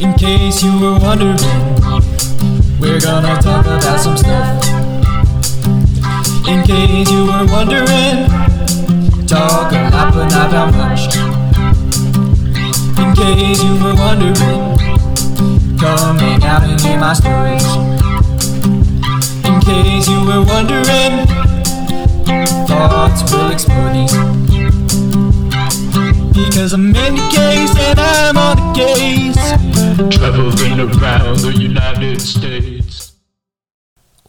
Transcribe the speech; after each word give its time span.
In 0.00 0.14
case 0.14 0.62
you 0.62 0.72
were 0.80 0.98
wondering, 0.98 1.36
we're 2.80 2.98
gonna 3.00 3.36
talk 3.42 3.66
about 3.66 4.00
some 4.00 4.16
stuff. 4.16 4.64
In 6.48 6.62
case 6.64 7.10
you 7.10 7.26
were 7.26 7.44
wondering, 7.44 8.26
talk 9.26 9.72
a 9.72 9.90
lot 9.92 10.14
but 10.14 10.28
not 10.30 10.50
that 10.52 10.72
much. 10.74 11.14
In 12.98 13.14
case 13.14 13.62
you 13.62 13.74
were 13.84 13.94
wondering, 13.94 14.78
come 15.78 16.18
hang 16.18 16.42
out 16.44 16.62
and 16.62 16.80
hear 16.80 16.98
my 16.98 17.12
stories. 17.12 17.66
In 19.44 19.60
case 19.60 20.08
you 20.08 20.24
were 20.24 20.42
wondering, 20.46 21.26
thoughts 22.66 23.30
will 23.30 23.50
explore 23.50 23.92
these. 23.92 24.39
Because 26.50 26.72
I'm 26.72 26.86
in 26.86 27.14
the 27.14 27.28
case 27.32 27.78
and 27.78 28.00
I'm 28.00 28.36
on 28.36 28.56
the 28.56 28.80
case. 28.80 30.18
Traveling 30.18 30.80
around 30.80 31.38
the 31.38 31.52
United 31.56 32.20
States. 32.20 33.12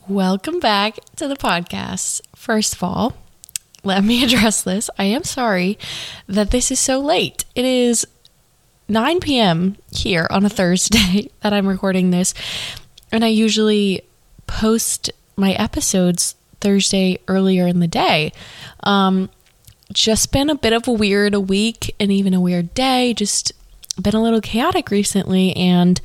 Welcome 0.07 0.59
back 0.59 0.99
to 1.15 1.27
the 1.27 1.35
podcast. 1.35 2.21
First 2.35 2.75
of 2.75 2.83
all, 2.83 3.17
let 3.83 4.03
me 4.03 4.23
address 4.23 4.61
this. 4.61 4.87
I 4.99 5.05
am 5.05 5.23
sorry 5.23 5.79
that 6.27 6.51
this 6.51 6.69
is 6.69 6.79
so 6.79 6.99
late. 6.99 7.43
It 7.55 7.65
is 7.65 8.05
9 8.87 9.19
p.m. 9.19 9.77
here 9.91 10.27
on 10.29 10.45
a 10.45 10.49
Thursday 10.49 11.31
that 11.41 11.53
I'm 11.53 11.67
recording 11.67 12.11
this, 12.11 12.35
and 13.11 13.25
I 13.25 13.29
usually 13.29 14.03
post 14.45 15.09
my 15.35 15.53
episodes 15.53 16.35
Thursday 16.59 17.17
earlier 17.27 17.65
in 17.65 17.79
the 17.79 17.87
day. 17.87 18.31
Um, 18.83 19.31
just 19.93 20.31
been 20.31 20.49
a 20.49 20.55
bit 20.55 20.73
of 20.73 20.87
a 20.87 20.91
weird 20.91 21.35
week 21.35 21.95
and 21.99 22.11
even 22.11 22.33
a 22.33 22.41
weird 22.41 22.73
day. 22.73 23.13
Just 23.13 23.51
been 24.01 24.15
a 24.15 24.21
little 24.21 24.41
chaotic 24.41 24.89
recently 24.89 25.55
and 25.55 25.99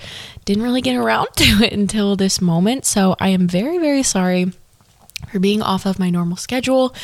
didn't 0.44 0.62
really 0.62 0.80
get 0.80 0.96
around 0.96 1.28
to 1.36 1.64
it 1.64 1.72
until 1.72 2.16
this 2.16 2.40
moment. 2.40 2.84
So 2.84 3.16
I 3.20 3.28
am 3.28 3.48
very, 3.48 3.78
very 3.78 4.02
sorry 4.02 4.52
for 5.30 5.38
being 5.38 5.62
off 5.62 5.86
of 5.86 5.98
my 5.98 6.10
normal 6.10 6.36
schedule, 6.36 6.94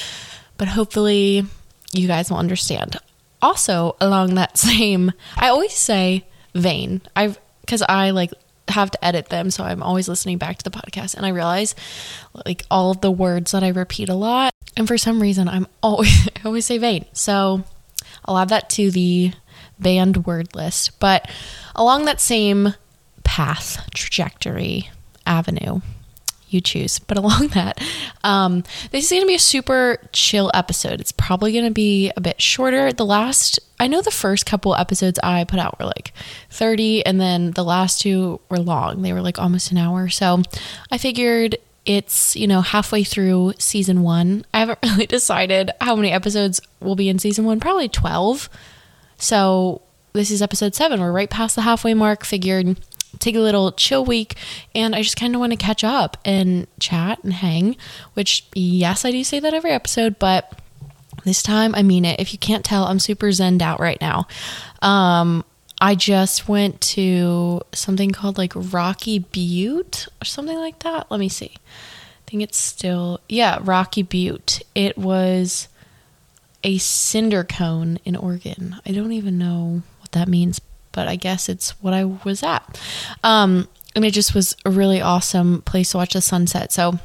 but 0.59 0.69
hopefully 0.69 1.45
you 1.93 2.07
guys 2.07 2.31
will 2.31 2.39
understand. 2.39 2.97
Also, 3.41 3.97
along 4.01 4.35
that 4.35 4.57
same, 4.59 5.13
I 5.37 5.49
always 5.49 5.73
say 5.73 6.27
vein. 6.55 7.03
I've 7.17 7.39
because 7.63 7.83
I 7.83 8.11
like 8.11 8.33
have 8.69 8.91
to 8.91 9.05
edit 9.05 9.29
them, 9.29 9.51
so 9.51 9.65
I'm 9.65 9.83
always 9.83 10.09
listening 10.09 10.39
back 10.39 10.59
to 10.59 10.65
the 10.65 10.77
podcast, 10.77 11.15
and 11.15 11.27
I 11.27 11.31
realize 11.31 11.75
like 12.47 12.65
all 12.71 12.91
of 12.91 13.01
the 13.01 13.11
words 13.11 13.53
that 13.53 13.63
I 13.63 13.69
repeat 13.69 14.09
a 14.09 14.15
lot, 14.15 14.53
and 14.77 14.87
for 14.87 14.99
some 14.99 15.21
reason 15.21 15.49
I'm 15.49 15.67
always 15.83 16.29
I 16.37 16.47
always 16.47 16.67
say 16.67 16.79
vain. 16.79 17.05
So 17.13 17.65
I'll 18.25 18.39
add 18.39 18.51
that 18.51 18.71
to 18.71 18.91
the 18.91 19.33
banned 19.79 20.27
word 20.27 20.55
list. 20.55 20.99
But 21.01 21.31
along 21.75 22.05
that 22.05 22.21
same 22.21 22.75
path, 23.25 23.89
trajectory, 23.95 24.91
avenue, 25.27 25.81
you 26.53 26.61
choose. 26.61 26.99
But 26.99 27.17
along 27.23 27.49
that, 27.49 27.81
um, 28.25 28.65
this 28.91 29.05
is 29.05 29.11
going 29.11 29.23
to 29.23 29.27
be 29.27 29.35
a 29.35 29.41
super 29.41 29.99
chill 30.13 30.51
episode. 30.55 31.01
It's 31.01 31.13
probably 31.13 31.53
going 31.53 31.65
to 31.65 31.71
be 31.71 32.13
a 32.17 32.21
bit 32.21 32.41
shorter. 32.41 32.93
The 32.93 33.07
last, 33.07 33.59
I 33.81 33.87
know 33.87 34.03
the 34.03 34.11
first 34.11 34.47
couple 34.47 34.75
episodes 34.77 35.19
I 35.23 35.45
put 35.45 35.59
out 35.59 35.79
were 35.79 35.87
like 35.87 36.13
30, 36.51 37.05
and 37.07 37.21
then 37.21 37.53
the 37.53 37.65
last 37.65 38.01
two 38.01 38.41
were 38.49 38.59
long. 38.59 39.03
They 39.03 39.13
were 39.13 39.23
like 39.23 39.39
almost 39.39 39.71
an 39.71 39.79
hour. 39.79 40.09
So 40.09 40.43
I 40.91 40.99
figured 40.99 41.57
it's, 41.85 42.37
you 42.37 42.47
know, 42.47 42.61
halfway 42.61 43.03
through 43.05 43.55
season 43.59 44.03
one. 44.03 44.45
I 44.55 44.61
haven't 44.61 44.79
really 44.85 45.07
decided 45.07 45.71
how 45.81 45.97
many 45.97 46.13
episodes 46.13 46.61
will 46.81 46.97
be 46.97 47.09
in 47.09 47.19
season 47.19 47.45
one, 47.45 47.61
probably 47.61 47.89
12. 47.89 48.49
So 49.19 49.83
this 50.13 50.31
is 50.31 50.43
episode 50.43 50.75
seven. 50.75 51.01
We're 51.01 51.13
right 51.13 51.31
past 51.31 51.57
the 51.57 51.63
halfway 51.63 51.95
mark. 51.95 52.25
Figured 52.25 52.77
take 53.19 53.35
a 53.35 53.41
little 53.41 53.73
chill 53.73 54.05
week 54.05 54.35
and 54.75 54.95
I 54.95 55.03
just 55.03 55.17
kind 55.17 55.35
of 55.35 55.41
want 55.41 55.53
to 55.53 55.57
catch 55.57 55.85
up 55.85 56.19
and 56.25 56.67
chat 56.81 57.23
and 57.23 57.33
hang, 57.33 57.77
which, 58.15 58.47
yes, 58.55 59.05
I 59.05 59.11
do 59.11 59.23
say 59.25 59.41
that 59.41 59.55
every 59.55 59.71
episode, 59.71 60.19
but 60.19 60.59
this 61.25 61.43
time 61.43 61.75
I 61.75 61.83
mean 61.83 62.05
it. 62.05 62.19
If 62.21 62.33
you 62.33 62.39
can't 62.39 62.65
tell, 62.65 62.85
I'm 62.85 62.99
super 62.99 63.29
zenned 63.29 63.63
out 63.63 63.81
right 63.81 64.01
now. 64.01 64.27
Um, 64.81 65.45
I 65.81 65.95
just 65.95 66.49
went 66.49 66.81
to 66.81 67.61
something 67.73 68.11
called 68.11 68.39
like 68.39 68.53
Rocky 68.55 69.19
Butte 69.19 70.09
or 70.21 70.25
something 70.25 70.57
like 70.57 70.81
that. 70.81 71.11
Let 71.11 71.21
me 71.21 71.29
see. 71.29 71.53
I 71.57 72.31
think 72.31 72.43
it's 72.43 72.59
still, 72.59 73.21
yeah, 73.29 73.59
Rocky 73.61 74.03
Butte. 74.03 74.63
It 74.75 74.97
was 74.97 75.69
a 76.65 76.79
cinder 76.79 77.45
cone 77.45 77.99
in 78.05 78.17
Oregon. 78.17 78.77
I 78.87 78.93
don't 78.93 79.13
even 79.13 79.39
know 79.39 79.83
what 80.01 80.13
that 80.13 80.29
means, 80.29 80.61
but 80.93 81.09
I 81.09 81.17
guess 81.17 81.49
it's 81.49 81.71
what 81.83 81.95
I 81.95 82.05
was 82.05 82.43
at. 82.43 82.81
Um, 83.25 83.69
and 83.95 84.05
it 84.05 84.13
just 84.13 84.35
was 84.35 84.57
a 84.65 84.71
really 84.71 85.01
awesome 85.01 85.63
place 85.63 85.91
to 85.91 85.99
watch 85.99 86.15
the 86.15 86.21
sunset. 86.21 86.73
So 86.73 86.99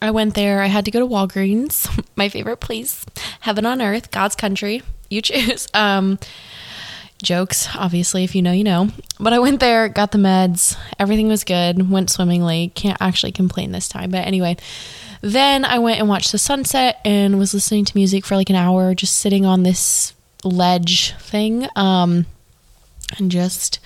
I 0.00 0.10
went 0.10 0.34
there. 0.34 0.60
I 0.60 0.66
had 0.66 0.84
to 0.84 0.90
go 0.90 1.00
to 1.00 1.06
Walgreens, 1.06 1.88
my 2.16 2.28
favorite 2.28 2.58
place, 2.58 3.04
heaven 3.40 3.66
on 3.66 3.80
earth, 3.80 4.10
God's 4.10 4.36
country. 4.36 4.82
You 5.10 5.22
choose. 5.22 5.68
Um, 5.74 6.18
jokes, 7.22 7.68
obviously, 7.74 8.24
if 8.24 8.34
you 8.34 8.42
know, 8.42 8.52
you 8.52 8.64
know. 8.64 8.88
But 9.18 9.32
I 9.32 9.38
went 9.38 9.60
there, 9.60 9.88
got 9.88 10.12
the 10.12 10.18
meds, 10.18 10.76
everything 10.98 11.28
was 11.28 11.44
good, 11.44 11.90
went 11.90 12.10
swimmingly. 12.10 12.72
Can't 12.74 13.00
actually 13.00 13.32
complain 13.32 13.72
this 13.72 13.88
time. 13.88 14.10
But 14.10 14.26
anyway, 14.26 14.56
then 15.20 15.64
I 15.64 15.78
went 15.78 15.98
and 15.98 16.08
watched 16.08 16.32
the 16.32 16.38
sunset 16.38 17.00
and 17.04 17.38
was 17.38 17.54
listening 17.54 17.84
to 17.86 17.96
music 17.96 18.24
for 18.24 18.36
like 18.36 18.50
an 18.50 18.56
hour, 18.56 18.94
just 18.94 19.16
sitting 19.16 19.44
on 19.46 19.62
this 19.62 20.14
ledge 20.44 21.14
thing. 21.14 21.66
Um, 21.76 22.26
and 23.18 23.30
just 23.30 23.78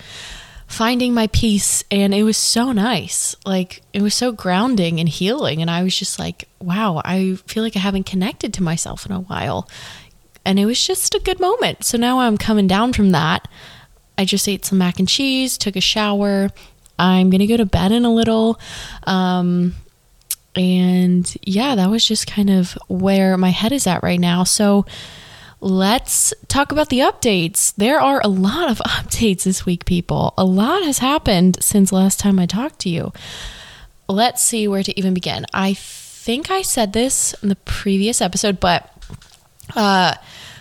finding 0.71 1.13
my 1.13 1.27
peace. 1.27 1.83
And 1.91 2.13
it 2.13 2.23
was 2.23 2.37
so 2.37 2.71
nice. 2.71 3.35
Like 3.45 3.81
it 3.93 4.01
was 4.01 4.15
so 4.15 4.31
grounding 4.31 4.99
and 4.99 5.09
healing. 5.09 5.61
And 5.61 5.69
i 5.69 5.83
was 5.83 5.97
just 5.97 6.17
like 6.17 6.47
wow 6.59 7.01
i 7.03 7.35
feel 7.47 7.63
like 7.63 7.75
i 7.75 7.79
haven't 7.79 8.05
connected 8.05 8.53
to 8.55 8.63
myself 8.63 9.05
in 9.05 9.11
a 9.11 9.19
while. 9.19 9.69
And 10.43 10.57
it 10.59 10.65
was 10.65 10.83
just 10.83 11.13
a 11.13 11.19
good 11.19 11.39
moment. 11.39 11.83
So 11.83 11.97
now 11.97 12.19
i'm 12.21 12.37
coming 12.37 12.67
down 12.67 12.93
from 12.93 13.11
that. 13.11 13.47
I 14.17 14.25
just 14.25 14.47
ate 14.47 14.65
some 14.65 14.77
mac 14.77 14.99
and 14.99 15.07
cheese 15.07 15.57
took 15.57 15.75
a 15.75 15.81
shower. 15.81 16.49
I'm 16.97 17.29
gonna 17.29 17.47
go 17.47 17.57
to 17.57 17.65
bed 17.65 17.91
in 17.91 18.05
a 18.05 18.13
little. 18.13 18.59
Um, 19.03 19.75
and 20.53 21.33
yeah 21.43 21.75
that 21.75 21.89
was 21.89 22.03
just 22.03 22.27
kind 22.27 22.49
of 22.49 22.77
where 22.89 23.37
my 23.37 23.49
head 23.49 23.71
is 23.71 23.87
at 23.87 24.03
right 24.03 24.19
now. 24.19 24.43
So 24.45 24.85
let's 25.61 26.33
talk 26.47 26.71
about 26.71 26.89
the 26.89 26.99
updates. 26.99 27.73
There 27.75 28.01
are 28.01 28.19
a 28.23 28.27
lot 28.27 28.69
of 28.69 28.77
updates 28.85 29.43
this 29.43 29.65
week, 29.65 29.85
people. 29.85 30.33
A 30.37 30.43
lot 30.43 30.83
has 30.83 30.97
happened 30.97 31.57
since 31.61 31.91
last 31.91 32.19
time 32.19 32.39
I 32.39 32.45
talked 32.45 32.79
to 32.79 32.89
you. 32.89 33.13
Let's 34.09 34.43
see 34.43 34.67
where 34.67 34.83
to 34.83 34.97
even 34.99 35.13
begin. 35.13 35.45
I 35.53 35.73
think 35.73 36.51
I 36.51 36.63
said 36.63 36.93
this 36.93 37.33
in 37.41 37.49
the 37.49 37.55
previous 37.55 38.21
episode, 38.21 38.59
but 38.59 38.91
uh, 39.75 40.15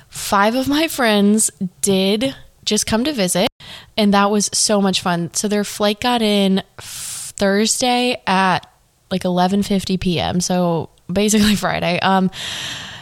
five 0.09 0.55
of 0.55 0.69
my 0.69 0.87
friends 0.87 1.51
did 1.81 2.37
just 2.65 2.87
come 2.87 3.03
to 3.05 3.13
visit, 3.13 3.49
and 3.97 4.15
that 4.15 4.31
was 4.31 4.51
so 4.53 4.81
much 4.81 5.01
fun. 5.01 5.35
So 5.35 5.49
their 5.49 5.65
flight 5.65 6.01
got 6.01 6.23
in 6.23 6.63
Thursday 6.79 8.23
at 8.27 8.71
like 9.11 9.23
11:50 9.23 9.99
p.m. 9.99 10.41
So 10.41 10.91
basically 11.13 11.57
Friday. 11.57 11.99
Um 12.01 12.31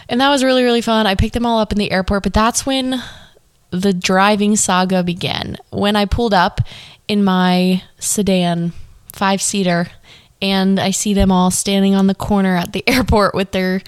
and 0.09 0.21
that 0.21 0.31
was 0.31 0.45
really, 0.45 0.65
really 0.65 0.81
fun. 0.81 1.07
I 1.07 1.15
picked 1.15 1.35
them 1.35 1.47
all 1.47 1.59
up 1.59 1.73
in 1.73 1.79
the 1.79 1.93
airport, 1.93 2.23
but 2.23 2.33
that's 2.33 2.65
when 2.65 3.03
the 3.71 3.93
driving 3.93 4.57
saga 4.57 5.03
began. 5.03 5.57
When 5.71 5.97
I 5.97 6.07
pulled 6.07 6.35
up 6.35 6.61
in 7.07 7.25
my 7.25 7.83
sedan, 7.99 8.73
five 9.13 9.43
seater, 9.43 9.89
and 10.41 10.79
I 10.79 10.91
see 10.91 11.15
them 11.15 11.33
all 11.33 11.51
standing 11.51 11.95
on 11.95 12.07
the 12.07 12.15
corner 12.15 12.57
at 12.57 12.73
the 12.73 12.89
airport 12.89 13.35
with 13.35 13.53
their 13.53 13.83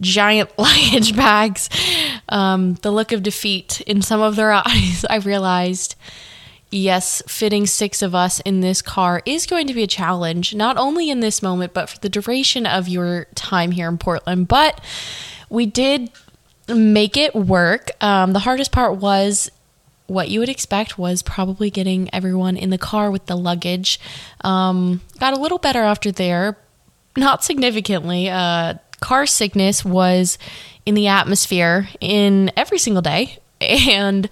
giant 0.00 0.50
luggage 0.58 1.16
bags, 1.16 1.68
um, 2.28 2.74
the 2.74 2.90
look 2.90 3.12
of 3.12 3.22
defeat 3.22 3.80
in 3.82 4.02
some 4.02 4.20
of 4.20 4.36
their 4.36 4.52
eyes, 4.66 5.04
I 5.08 5.16
realized 5.16 5.96
yes, 6.70 7.22
fitting 7.28 7.66
six 7.66 8.02
of 8.02 8.14
us 8.14 8.40
in 8.40 8.60
this 8.60 8.82
car 8.82 9.22
is 9.24 9.46
going 9.46 9.66
to 9.68 9.74
be 9.74 9.82
a 9.82 9.86
challenge, 9.86 10.54
not 10.54 10.76
only 10.76 11.10
in 11.10 11.20
this 11.20 11.42
moment, 11.42 11.72
but 11.72 11.88
for 11.88 11.98
the 11.98 12.08
duration 12.08 12.66
of 12.66 12.88
your 12.88 13.26
time 13.34 13.70
here 13.70 13.88
in 13.88 13.98
Portland. 13.98 14.48
But 14.48 14.80
we 15.48 15.66
did 15.66 16.10
make 16.68 17.16
it 17.16 17.34
work. 17.34 17.90
Um, 18.00 18.32
the 18.32 18.40
hardest 18.40 18.72
part 18.72 18.96
was 18.96 19.50
what 20.06 20.28
you 20.28 20.40
would 20.40 20.48
expect 20.48 20.98
was 20.98 21.22
probably 21.22 21.70
getting 21.70 22.08
everyone 22.12 22.56
in 22.56 22.70
the 22.70 22.78
car 22.78 23.10
with 23.10 23.26
the 23.26 23.36
luggage. 23.36 24.00
Um, 24.42 25.00
got 25.18 25.36
a 25.36 25.40
little 25.40 25.58
better 25.58 25.82
after 25.82 26.12
there, 26.12 26.56
not 27.16 27.44
significantly. 27.44 28.28
Uh, 28.28 28.74
car 29.00 29.26
sickness 29.26 29.84
was 29.84 30.38
in 30.84 30.94
the 30.94 31.08
atmosphere 31.08 31.88
in 32.00 32.50
every 32.56 32.78
single 32.78 33.02
day, 33.02 33.38
and 33.60 34.28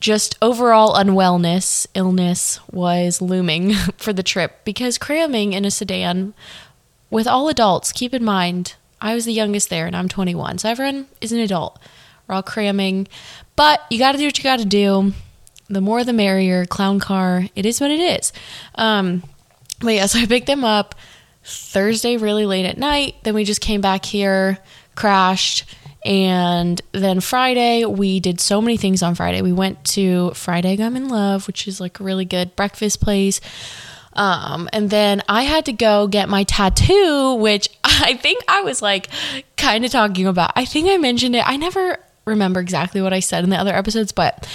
just 0.00 0.36
overall 0.42 0.94
unwellness, 0.94 1.86
illness 1.94 2.60
was 2.70 3.20
looming 3.22 3.72
for 3.96 4.12
the 4.12 4.22
trip 4.22 4.64
because 4.64 4.98
cramming 4.98 5.52
in 5.52 5.64
a 5.64 5.70
sedan 5.70 6.34
with 7.10 7.26
all 7.26 7.48
adults, 7.48 7.92
keep 7.92 8.12
in 8.12 8.24
mind, 8.24 8.74
I 9.00 9.14
was 9.14 9.24
the 9.24 9.32
youngest 9.32 9.70
there 9.70 9.86
and 9.86 9.96
I'm 9.96 10.08
21. 10.08 10.58
So 10.58 10.68
everyone 10.68 11.06
is 11.20 11.32
an 11.32 11.38
adult. 11.38 11.78
We're 12.26 12.36
all 12.36 12.42
cramming. 12.42 13.08
But 13.56 13.82
you 13.90 13.98
got 13.98 14.12
to 14.12 14.18
do 14.18 14.26
what 14.26 14.38
you 14.38 14.44
got 14.44 14.58
to 14.60 14.64
do. 14.64 15.12
the 15.68 15.80
more 15.80 16.04
the 16.04 16.12
merrier. 16.12 16.66
Clown 16.66 17.00
car. 17.00 17.46
It 17.54 17.66
is 17.66 17.80
what 17.80 17.90
it 17.90 18.00
is. 18.00 18.32
Um, 18.74 19.22
but 19.80 19.94
yeah, 19.94 20.06
so 20.06 20.18
I 20.18 20.26
picked 20.26 20.46
them 20.46 20.64
up 20.64 20.94
Thursday 21.44 22.16
really 22.16 22.46
late 22.46 22.66
at 22.66 22.78
night. 22.78 23.16
Then 23.22 23.34
we 23.34 23.44
just 23.44 23.60
came 23.60 23.80
back 23.80 24.04
here, 24.04 24.58
crashed. 24.94 25.64
And 26.04 26.80
then 26.92 27.20
Friday, 27.20 27.84
we 27.86 28.20
did 28.20 28.38
so 28.38 28.60
many 28.60 28.76
things 28.76 29.02
on 29.02 29.14
Friday. 29.14 29.40
We 29.40 29.54
went 29.54 29.82
to 29.86 30.32
Fried 30.32 30.66
Egg 30.66 30.80
I'm 30.80 30.96
in 30.96 31.08
Love, 31.08 31.46
which 31.46 31.66
is 31.66 31.80
like 31.80 31.98
a 31.98 32.04
really 32.04 32.26
good 32.26 32.54
breakfast 32.56 33.00
place. 33.00 33.40
Um, 34.14 34.68
and 34.72 34.90
then 34.90 35.22
I 35.28 35.42
had 35.42 35.66
to 35.66 35.72
go 35.72 36.06
get 36.06 36.28
my 36.28 36.44
tattoo, 36.44 37.34
which 37.34 37.68
I 37.84 38.16
think 38.16 38.42
I 38.48 38.62
was 38.62 38.82
like 38.82 39.08
kind 39.56 39.84
of 39.84 39.90
talking 39.90 40.26
about. 40.26 40.52
I 40.56 40.64
think 40.64 40.88
I 40.88 40.96
mentioned 40.96 41.36
it. 41.36 41.46
I 41.46 41.56
never 41.56 41.98
remember 42.24 42.60
exactly 42.60 43.02
what 43.02 43.12
I 43.12 43.20
said 43.20 43.44
in 43.44 43.50
the 43.50 43.56
other 43.56 43.74
episodes, 43.74 44.12
but 44.12 44.48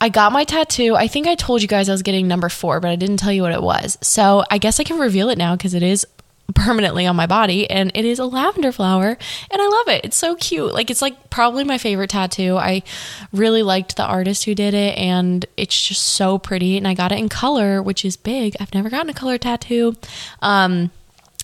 I 0.00 0.08
got 0.08 0.32
my 0.32 0.44
tattoo. 0.44 0.94
I 0.96 1.08
think 1.08 1.26
I 1.26 1.34
told 1.34 1.62
you 1.62 1.68
guys 1.68 1.88
I 1.88 1.92
was 1.92 2.02
getting 2.02 2.28
number 2.28 2.48
four, 2.48 2.80
but 2.80 2.90
I 2.90 2.96
didn't 2.96 3.16
tell 3.16 3.32
you 3.32 3.42
what 3.42 3.52
it 3.52 3.62
was. 3.62 3.96
So 4.02 4.44
I 4.50 4.58
guess 4.58 4.80
I 4.80 4.84
can 4.84 4.98
reveal 4.98 5.30
it 5.30 5.38
now 5.38 5.56
because 5.56 5.74
it 5.74 5.82
is 5.82 6.06
permanently 6.54 7.06
on 7.06 7.16
my 7.16 7.26
body 7.26 7.68
and 7.70 7.90
it 7.94 8.04
is 8.04 8.18
a 8.18 8.26
lavender 8.26 8.70
flower 8.70 9.16
and 9.50 9.62
I 9.62 9.66
love 9.66 9.88
it. 9.88 10.04
It's 10.04 10.16
so 10.16 10.34
cute. 10.36 10.74
Like 10.74 10.90
it's 10.90 11.00
like 11.00 11.30
probably 11.30 11.64
my 11.64 11.78
favorite 11.78 12.10
tattoo. 12.10 12.56
I 12.56 12.82
really 13.32 13.62
liked 13.62 13.96
the 13.96 14.04
artist 14.04 14.44
who 14.44 14.54
did 14.54 14.74
it 14.74 14.96
and 14.98 15.46
it's 15.56 15.80
just 15.80 16.02
so 16.02 16.38
pretty 16.38 16.76
and 16.76 16.86
I 16.86 16.94
got 16.94 17.12
it 17.12 17.18
in 17.18 17.28
color, 17.28 17.82
which 17.82 18.04
is 18.04 18.16
big. 18.16 18.56
I've 18.60 18.74
never 18.74 18.90
gotten 18.90 19.08
a 19.08 19.14
color 19.14 19.38
tattoo. 19.38 19.94
Um 20.42 20.90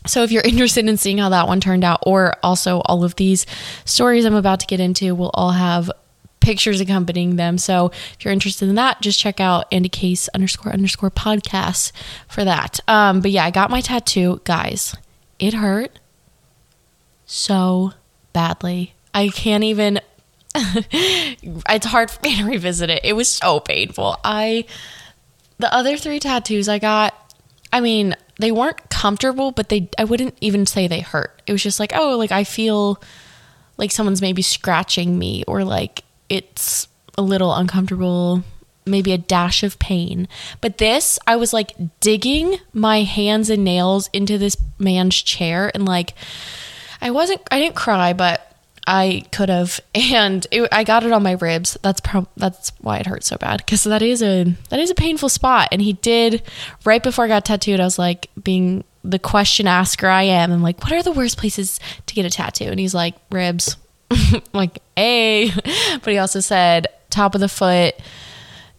so 0.06 0.22
if 0.22 0.32
you're 0.32 0.42
interested 0.46 0.86
in 0.86 0.96
seeing 0.96 1.18
how 1.18 1.30
that 1.30 1.48
one 1.48 1.60
turned 1.60 1.84
out 1.84 2.00
or 2.04 2.34
also 2.42 2.80
all 2.84 3.02
of 3.02 3.16
these 3.16 3.46
stories 3.86 4.24
I'm 4.26 4.34
about 4.34 4.60
to 4.60 4.66
get 4.66 4.80
into 4.80 5.14
will 5.14 5.30
all 5.32 5.52
have 5.52 5.90
pictures 6.40 6.80
accompanying 6.80 7.36
them. 7.36 7.58
So 7.58 7.86
if 7.86 8.24
you're 8.24 8.32
interested 8.32 8.68
in 8.68 8.74
that, 8.74 9.00
just 9.00 9.18
check 9.18 9.40
out 9.40 9.66
Andy 9.70 9.88
Case 9.88 10.28
underscore 10.28 10.72
underscore 10.72 11.10
podcast 11.10 11.92
for 12.28 12.44
that. 12.44 12.80
Um, 12.88 13.20
but 13.20 13.30
yeah, 13.30 13.44
I 13.44 13.50
got 13.50 13.70
my 13.70 13.80
tattoo, 13.80 14.40
guys. 14.44 14.96
It 15.38 15.54
hurt 15.54 15.98
so 17.26 17.92
badly. 18.32 18.94
I 19.14 19.28
can't 19.28 19.64
even. 19.64 20.00
it's 20.54 21.86
hard 21.86 22.10
for 22.10 22.20
me 22.22 22.36
to 22.38 22.44
revisit 22.44 22.90
it. 22.90 23.04
It 23.04 23.12
was 23.12 23.32
so 23.32 23.60
painful. 23.60 24.18
I 24.24 24.64
the 25.58 25.72
other 25.72 25.96
three 25.96 26.18
tattoos 26.18 26.68
I 26.68 26.78
got. 26.78 27.14
I 27.72 27.80
mean, 27.80 28.16
they 28.40 28.50
weren't 28.50 28.90
comfortable, 28.90 29.52
but 29.52 29.68
they 29.68 29.88
I 29.98 30.04
wouldn't 30.04 30.36
even 30.40 30.66
say 30.66 30.88
they 30.88 31.00
hurt. 31.00 31.42
It 31.46 31.52
was 31.52 31.62
just 31.62 31.78
like, 31.78 31.92
oh, 31.94 32.16
like 32.16 32.32
I 32.32 32.44
feel 32.44 33.00
like 33.76 33.92
someone's 33.92 34.20
maybe 34.20 34.42
scratching 34.42 35.18
me 35.18 35.44
or 35.46 35.64
like 35.64 36.02
it's 36.30 36.88
a 37.18 37.22
little 37.22 37.54
uncomfortable, 37.54 38.42
maybe 38.86 39.12
a 39.12 39.18
dash 39.18 39.62
of 39.62 39.78
pain. 39.78 40.26
But 40.62 40.78
this, 40.78 41.18
I 41.26 41.36
was 41.36 41.52
like 41.52 41.74
digging 42.00 42.56
my 42.72 43.02
hands 43.02 43.50
and 43.50 43.62
nails 43.62 44.08
into 44.14 44.38
this 44.38 44.56
man's 44.78 45.16
chair 45.16 45.70
and 45.74 45.84
like 45.84 46.14
I 47.02 47.10
wasn't 47.10 47.42
I 47.50 47.58
didn't 47.58 47.76
cry, 47.76 48.12
but 48.12 48.46
I 48.86 49.22
could 49.30 49.48
have, 49.48 49.80
and 49.94 50.46
it, 50.50 50.68
I 50.72 50.84
got 50.84 51.04
it 51.04 51.12
on 51.12 51.22
my 51.22 51.32
ribs. 51.32 51.78
That's 51.82 52.00
prob- 52.00 52.28
that's 52.36 52.72
why 52.80 52.98
it 52.98 53.06
hurt 53.06 53.24
so 53.24 53.36
bad 53.36 53.58
because 53.58 53.84
that 53.84 54.02
is 54.02 54.22
a 54.22 54.44
that 54.70 54.80
is 54.80 54.90
a 54.90 54.94
painful 54.94 55.28
spot. 55.28 55.68
And 55.72 55.82
he 55.82 55.94
did 55.94 56.42
right 56.84 57.02
before 57.02 57.24
I 57.24 57.28
got 57.28 57.44
tattooed. 57.44 57.80
I 57.80 57.84
was 57.84 57.98
like 57.98 58.28
being 58.42 58.84
the 59.02 59.18
question 59.18 59.66
asker 59.66 60.08
I 60.08 60.24
am. 60.24 60.52
I'm 60.52 60.62
like, 60.62 60.82
what 60.82 60.92
are 60.92 61.02
the 61.02 61.12
worst 61.12 61.38
places 61.38 61.80
to 62.06 62.14
get 62.14 62.26
a 62.26 62.30
tattoo? 62.30 62.66
And 62.66 62.80
he's 62.80 62.94
like, 62.94 63.14
ribs. 63.30 63.76
like, 64.52 64.82
a. 64.96 65.50
But 66.02 66.12
he 66.12 66.18
also 66.18 66.40
said 66.40 66.86
top 67.10 67.34
of 67.34 67.40
the 67.40 67.48
foot, 67.48 67.94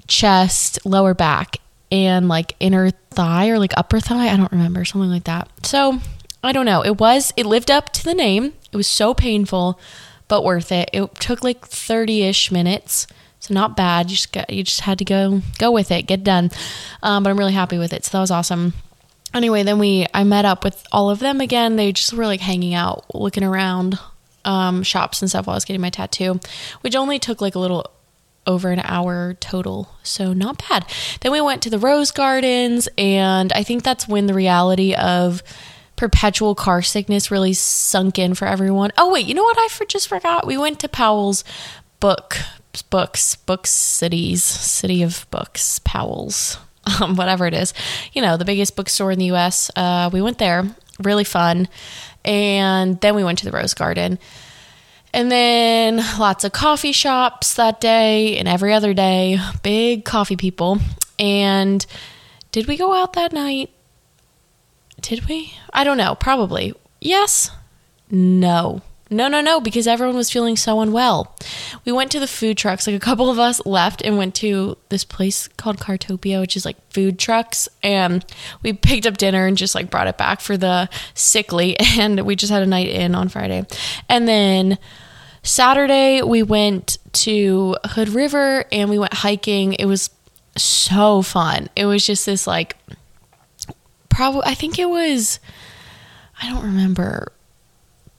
chest, 0.08 0.86
lower 0.86 1.14
back, 1.14 1.58
and 1.92 2.28
like 2.28 2.56
inner 2.60 2.92
thigh 3.12 3.50
or 3.50 3.60
like 3.60 3.74
upper 3.78 4.00
thigh. 4.00 4.30
I 4.30 4.38
don't 4.38 4.52
remember, 4.52 4.86
something 4.86 5.10
like 5.10 5.26
that. 5.26 5.50
So 5.66 6.00
I 6.44 6.52
don't 6.52 6.66
know. 6.66 6.84
It 6.84 7.00
was, 7.00 7.34
it 7.38 7.46
lived 7.46 7.70
up 7.70 7.92
to 7.94 8.04
the 8.04 8.14
name. 8.14 8.54
It 8.72 8.78
was 8.78 8.88
so 8.88 9.14
painful, 9.14 9.80
but 10.28 10.44
worth 10.44 10.72
it. 10.72 10.90
It 10.94 11.16
took 11.16 11.44
like 11.44 11.66
30 11.68 12.24
ish 12.24 12.52
minutes. 12.52 13.08
So 13.40 13.54
not 13.54 13.76
bad. 13.76 14.10
You 14.10 14.16
just 14.16 14.32
got, 14.32 14.50
you 14.50 14.64
just 14.64 14.82
had 14.82 14.98
to 15.00 15.06
go, 15.06 15.42
go 15.58 15.72
with 15.72 15.92
it, 15.92 16.04
get 16.04 16.24
done. 16.24 16.52
Um, 17.04 17.24
but 17.24 17.30
I'm 17.30 17.38
really 17.38 17.54
happy 17.54 17.78
with 17.78 17.92
it. 17.94 18.06
So 18.06 18.18
that 18.18 18.22
was 18.22 18.32
awesome. 18.32 18.74
Anyway, 19.34 19.64
then 19.64 19.80
we, 19.80 20.06
I 20.14 20.24
met 20.24 20.46
up 20.46 20.64
with 20.64 20.86
all 20.92 21.10
of 21.10 21.20
them 21.20 21.42
again. 21.42 21.76
They 21.76 21.92
just 21.92 22.14
were 22.14 22.26
like 22.26 22.42
hanging 22.42 22.74
out, 22.74 23.06
looking 23.16 23.44
around, 23.44 23.98
um, 24.46 24.84
shops 24.84 25.22
and 25.22 25.30
stuff 25.30 25.48
while 25.48 25.56
I 25.56 25.58
was 25.58 25.66
getting 25.66 25.82
my 25.82 25.90
tattoo, 25.90 26.40
which 26.82 26.96
only 26.96 27.20
took 27.20 27.42
like 27.42 27.56
a 27.56 27.60
little 27.60 27.92
over 28.48 28.72
an 28.72 28.82
hour 28.84 29.36
total. 29.40 29.90
So 30.04 30.34
not 30.34 30.68
bad. 30.70 30.86
Then 31.22 31.32
we 31.32 31.42
went 31.42 31.62
to 31.64 31.70
the 31.70 31.80
rose 31.80 32.12
gardens, 32.12 32.90
and 32.98 33.54
I 33.54 33.64
think 33.64 33.84
that's 33.84 34.08
when 34.08 34.26
the 34.26 34.34
reality 34.34 34.94
of 34.94 35.44
perpetual 35.96 36.56
car 36.56 36.82
sickness 36.82 37.30
really 37.30 37.54
sunk 37.54 38.18
in 38.18 38.34
for 38.34 38.48
everyone. 38.48 38.92
Oh 38.98 39.12
wait, 39.12 39.28
you 39.28 39.36
know 39.36 39.44
what 39.44 39.58
I 39.60 39.68
for- 39.68 39.86
just 39.86 40.08
forgot? 40.08 40.48
We 40.48 40.58
went 40.58 40.80
to 40.80 40.90
Powell's 40.90 41.44
book 42.00 42.38
books, 42.90 43.36
books 43.36 43.70
cities, 43.70 44.44
city 44.44 45.04
of 45.04 45.28
books, 45.30 45.80
Powell's. 45.84 46.58
Um, 47.00 47.16
whatever 47.18 47.46
it 47.46 47.54
is, 47.54 47.76
you 48.14 48.24
know, 48.24 48.38
the 48.38 48.46
biggest 48.46 48.76
bookstore 48.76 49.12
in 49.12 49.20
the 49.20 49.32
US. 49.34 49.70
Uh, 49.76 50.10
we 50.12 50.20
went 50.20 50.40
there, 50.40 50.64
really 51.00 51.24
fun. 51.24 51.68
And 52.24 53.00
then 53.02 53.16
we 53.16 53.24
went 53.24 53.40
to 53.40 53.46
the 53.46 53.52
Rose 53.52 53.74
Garden. 53.74 54.20
And 55.14 55.32
then 55.32 55.98
lots 56.20 56.44
of 56.44 56.54
coffee 56.54 56.94
shops 56.94 57.56
that 57.56 57.82
day 57.82 58.38
and 58.38 58.48
every 58.48 58.74
other 58.74 58.94
day. 58.94 59.38
Big 59.62 60.06
coffee 60.06 60.38
people. 60.38 60.80
And 61.20 61.86
did 62.52 62.68
we 62.68 62.78
go 62.78 62.94
out 62.94 63.14
that 63.14 63.34
night? 63.34 63.70
Did 65.02 65.28
we? 65.28 65.54
I 65.74 65.84
don't 65.84 65.98
know. 65.98 66.16
Probably. 66.16 66.74
Yes. 67.00 67.52
No. 68.10 68.82
No, 69.14 69.28
no, 69.28 69.42
no, 69.42 69.60
because 69.60 69.88
everyone 69.88 70.16
was 70.16 70.32
feeling 70.32 70.56
so 70.56 70.80
unwell. 70.80 71.36
We 71.84 71.92
went 71.92 72.12
to 72.12 72.20
the 72.20 72.28
food 72.28 72.58
trucks. 72.58 72.88
Like 72.88 72.96
a 72.96 73.00
couple 73.00 73.30
of 73.30 73.38
us 73.38 73.64
left 73.66 74.02
and 74.02 74.18
went 74.18 74.36
to 74.36 74.78
this 74.88 75.04
place 75.04 75.50
called 75.50 75.80
Cartopia, 75.80 76.40
which 76.40 76.56
is 76.56 76.64
like 76.64 76.78
food 76.92 77.20
trucks. 77.20 77.68
And 77.84 78.26
we 78.64 78.72
picked 78.72 79.06
up 79.06 79.18
dinner 79.18 79.46
and 79.46 79.58
just 79.58 79.76
like 79.76 79.92
brought 79.92 80.08
it 80.08 80.18
back 80.18 80.40
for 80.40 80.56
the 80.56 80.90
sickly. 81.14 81.76
And 82.00 82.22
we 82.22 82.38
just 82.38 82.52
had 82.52 82.64
a 82.64 82.66
night 82.66 82.88
in 82.88 83.14
on 83.14 83.28
Friday. 83.28 83.66
And 84.08 84.30
then 84.30 84.80
Saturday, 85.44 86.22
we 86.22 86.42
went 86.42 86.98
to 87.14 87.76
Hood 87.86 88.08
River 88.08 88.64
and 88.72 88.90
we 88.90 88.98
went 88.98 89.14
hiking. 89.14 89.74
It 89.74 89.86
was 89.86 90.10
so 90.56 91.22
fun. 91.22 91.68
It 91.76 91.86
was 91.86 92.06
just 92.06 92.26
this 92.26 92.48
like, 92.48 92.78
probably, 94.08 94.44
I 94.46 94.54
think 94.54 94.80
it 94.80 94.90
was, 94.90 95.42
I 96.42 96.50
don't 96.50 96.64
remember 96.64 97.34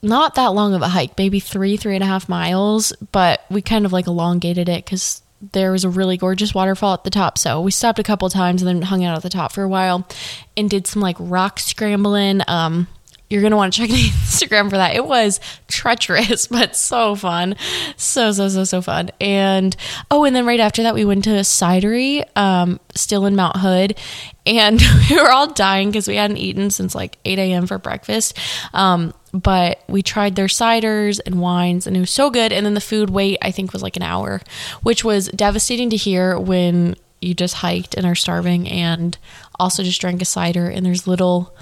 not 0.03 0.35
that 0.35 0.47
long 0.47 0.73
of 0.73 0.81
a 0.81 0.89
hike, 0.89 1.17
maybe 1.17 1.39
three, 1.39 1.77
three 1.77 1.95
and 1.95 2.03
a 2.03 2.07
half 2.07 2.29
miles, 2.29 2.91
but 3.11 3.45
we 3.49 3.61
kind 3.61 3.85
of 3.85 3.93
like 3.93 4.07
elongated 4.07 4.69
it 4.69 4.85
because 4.85 5.21
there 5.51 5.71
was 5.71 5.83
a 5.83 5.89
really 5.89 6.17
gorgeous 6.17 6.53
waterfall 6.53 6.93
at 6.93 7.03
the 7.03 7.09
top. 7.09 7.37
So 7.37 7.61
we 7.61 7.71
stopped 7.71 7.99
a 7.99 8.03
couple 8.03 8.29
times 8.29 8.61
and 8.61 8.67
then 8.67 8.81
hung 8.83 9.03
out 9.03 9.15
at 9.15 9.23
the 9.23 9.29
top 9.29 9.51
for 9.51 9.63
a 9.63 9.67
while 9.67 10.07
and 10.55 10.69
did 10.69 10.87
some 10.87 11.01
like 11.01 11.17
rock 11.19 11.59
scrambling. 11.59 12.41
Um, 12.47 12.87
you're 13.29 13.41
going 13.41 13.51
to 13.51 13.57
want 13.57 13.73
to 13.73 13.81
check 13.81 13.89
the 13.91 13.95
Instagram 13.95 14.69
for 14.69 14.77
that. 14.77 14.95
It 14.95 15.05
was 15.05 15.39
treacherous, 15.67 16.47
but 16.51 16.75
so 16.75 17.15
fun. 17.15 17.55
So, 17.97 18.31
so, 18.31 18.49
so, 18.49 18.63
so 18.63 18.81
fun. 18.81 19.09
And 19.19 19.75
oh, 20.11 20.23
and 20.23 20.35
then 20.35 20.45
right 20.45 20.59
after 20.59 20.83
that, 20.83 20.93
we 20.93 21.05
went 21.05 21.23
to 21.25 21.31
a 21.31 21.41
cidery, 21.41 22.25
um, 22.37 22.79
still 22.95 23.25
in 23.25 23.35
Mount 23.35 23.57
Hood. 23.57 23.97
And 24.45 24.81
we 25.09 25.15
were 25.15 25.31
all 25.31 25.47
dying 25.47 25.89
because 25.89 26.07
we 26.07 26.15
hadn't 26.15 26.37
eaten 26.37 26.69
since 26.69 26.93
like 26.93 27.17
8 27.25 27.39
a.m. 27.39 27.67
for 27.67 27.77
breakfast. 27.77 28.37
Um, 28.73 29.13
but 29.33 29.83
we 29.87 30.03
tried 30.03 30.35
their 30.35 30.45
ciders 30.45 31.19
and 31.25 31.41
wines 31.41 31.87
and 31.87 31.97
it 31.97 31.99
was 31.99 32.11
so 32.11 32.29
good. 32.29 32.53
And 32.53 32.65
then 32.65 32.75
the 32.75 32.81
food 32.81 33.09
wait, 33.09 33.39
I 33.41 33.51
think, 33.51 33.73
was 33.73 33.81
like 33.81 33.95
an 33.95 34.03
hour, 34.03 34.41
which 34.83 35.03
was 35.03 35.27
devastating 35.29 35.89
to 35.89 35.97
hear 35.97 36.37
when 36.37 36.95
you 37.19 37.33
just 37.33 37.55
hiked 37.55 37.95
and 37.95 38.05
are 38.05 38.15
starving 38.15 38.67
and 38.67 39.17
also 39.57 39.81
just 39.81 40.01
drank 40.01 40.21
a 40.21 40.25
cider 40.25 40.67
and 40.67 40.85
there's 40.85 41.07
little 41.07 41.55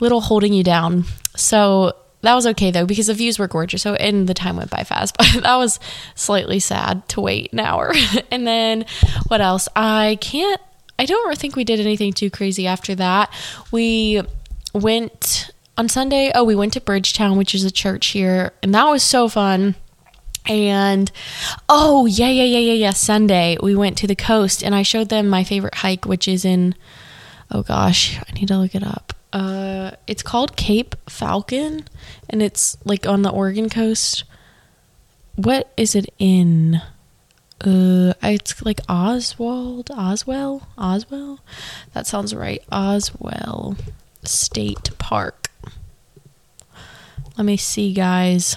little 0.00 0.20
holding 0.20 0.52
you 0.52 0.62
down. 0.62 1.04
So 1.36 1.94
that 2.22 2.34
was 2.34 2.46
okay 2.48 2.70
though 2.70 2.86
because 2.86 3.06
the 3.06 3.14
views 3.14 3.38
were 3.38 3.48
gorgeous. 3.48 3.82
So 3.82 3.94
and 3.94 4.26
the 4.26 4.34
time 4.34 4.56
went 4.56 4.70
by 4.70 4.84
fast, 4.84 5.16
but 5.18 5.42
that 5.42 5.56
was 5.56 5.78
slightly 6.14 6.60
sad 6.60 7.08
to 7.10 7.20
wait 7.20 7.52
an 7.52 7.60
hour. 7.60 7.92
and 8.30 8.46
then 8.46 8.86
what 9.28 9.40
else? 9.40 9.68
I 9.76 10.18
can't. 10.20 10.60
I 10.98 11.04
don't 11.04 11.38
think 11.38 11.54
we 11.54 11.64
did 11.64 11.78
anything 11.78 12.12
too 12.12 12.28
crazy 12.28 12.66
after 12.66 12.94
that. 12.96 13.32
We 13.70 14.20
went 14.74 15.50
on 15.76 15.88
Sunday. 15.88 16.32
Oh, 16.34 16.42
we 16.42 16.56
went 16.56 16.72
to 16.72 16.80
Bridgetown, 16.80 17.38
which 17.38 17.54
is 17.54 17.64
a 17.64 17.70
church 17.70 18.08
here, 18.08 18.52
and 18.62 18.74
that 18.74 18.84
was 18.84 19.02
so 19.02 19.28
fun. 19.28 19.76
And 20.46 21.12
oh 21.68 22.06
yeah 22.06 22.30
yeah 22.30 22.44
yeah 22.44 22.58
yeah 22.58 22.72
yeah 22.72 22.90
Sunday 22.92 23.58
we 23.62 23.76
went 23.76 23.98
to 23.98 24.06
the 24.06 24.16
coast 24.16 24.64
and 24.64 24.74
I 24.74 24.80
showed 24.80 25.10
them 25.10 25.28
my 25.28 25.44
favorite 25.44 25.74
hike, 25.74 26.06
which 26.06 26.26
is 26.26 26.44
in 26.44 26.74
oh 27.50 27.62
gosh 27.62 28.18
I 28.18 28.32
need 28.32 28.48
to 28.48 28.56
look 28.56 28.74
it 28.74 28.82
up. 28.82 29.07
Uh, 29.32 29.92
it's 30.06 30.22
called 30.22 30.56
Cape 30.56 30.94
Falcon, 31.08 31.84
and 32.30 32.42
it's 32.42 32.76
like 32.84 33.06
on 33.06 33.22
the 33.22 33.30
Oregon 33.30 33.68
coast. 33.68 34.24
What 35.36 35.72
is 35.76 35.94
it 35.94 36.06
in? 36.18 36.80
uh, 37.64 38.12
it's 38.22 38.64
like 38.64 38.80
Oswald, 38.88 39.90
Oswell, 39.90 40.68
Oswell. 40.76 41.40
That 41.92 42.06
sounds 42.06 42.34
right. 42.34 42.62
Oswell 42.70 43.76
State 44.24 44.96
Park. 44.98 45.50
Let 47.36 47.44
me 47.44 47.56
see, 47.56 47.92
guys. 47.92 48.56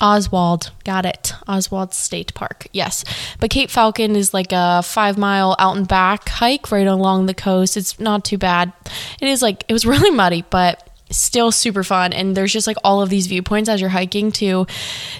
Oswald, 0.00 0.70
got 0.84 1.04
it. 1.04 1.34
Oswald 1.46 1.92
State 1.92 2.32
Park, 2.34 2.66
yes. 2.72 3.04
But 3.38 3.50
Cape 3.50 3.70
Falcon 3.70 4.16
is 4.16 4.32
like 4.32 4.52
a 4.52 4.82
five 4.82 5.18
mile 5.18 5.54
out 5.58 5.76
and 5.76 5.86
back 5.86 6.28
hike 6.28 6.72
right 6.72 6.86
along 6.86 7.26
the 7.26 7.34
coast. 7.34 7.76
It's 7.76 8.00
not 8.00 8.24
too 8.24 8.38
bad. 8.38 8.72
It 9.20 9.28
is 9.28 9.42
like, 9.42 9.64
it 9.68 9.72
was 9.72 9.84
really 9.86 10.10
muddy, 10.10 10.44
but 10.48 10.88
still 11.10 11.52
super 11.52 11.84
fun. 11.84 12.12
And 12.12 12.36
there's 12.36 12.52
just 12.52 12.66
like 12.66 12.78
all 12.82 13.02
of 13.02 13.10
these 13.10 13.26
viewpoints 13.26 13.68
as 13.68 13.80
you're 13.80 13.90
hiking 13.90 14.32
to 14.32 14.66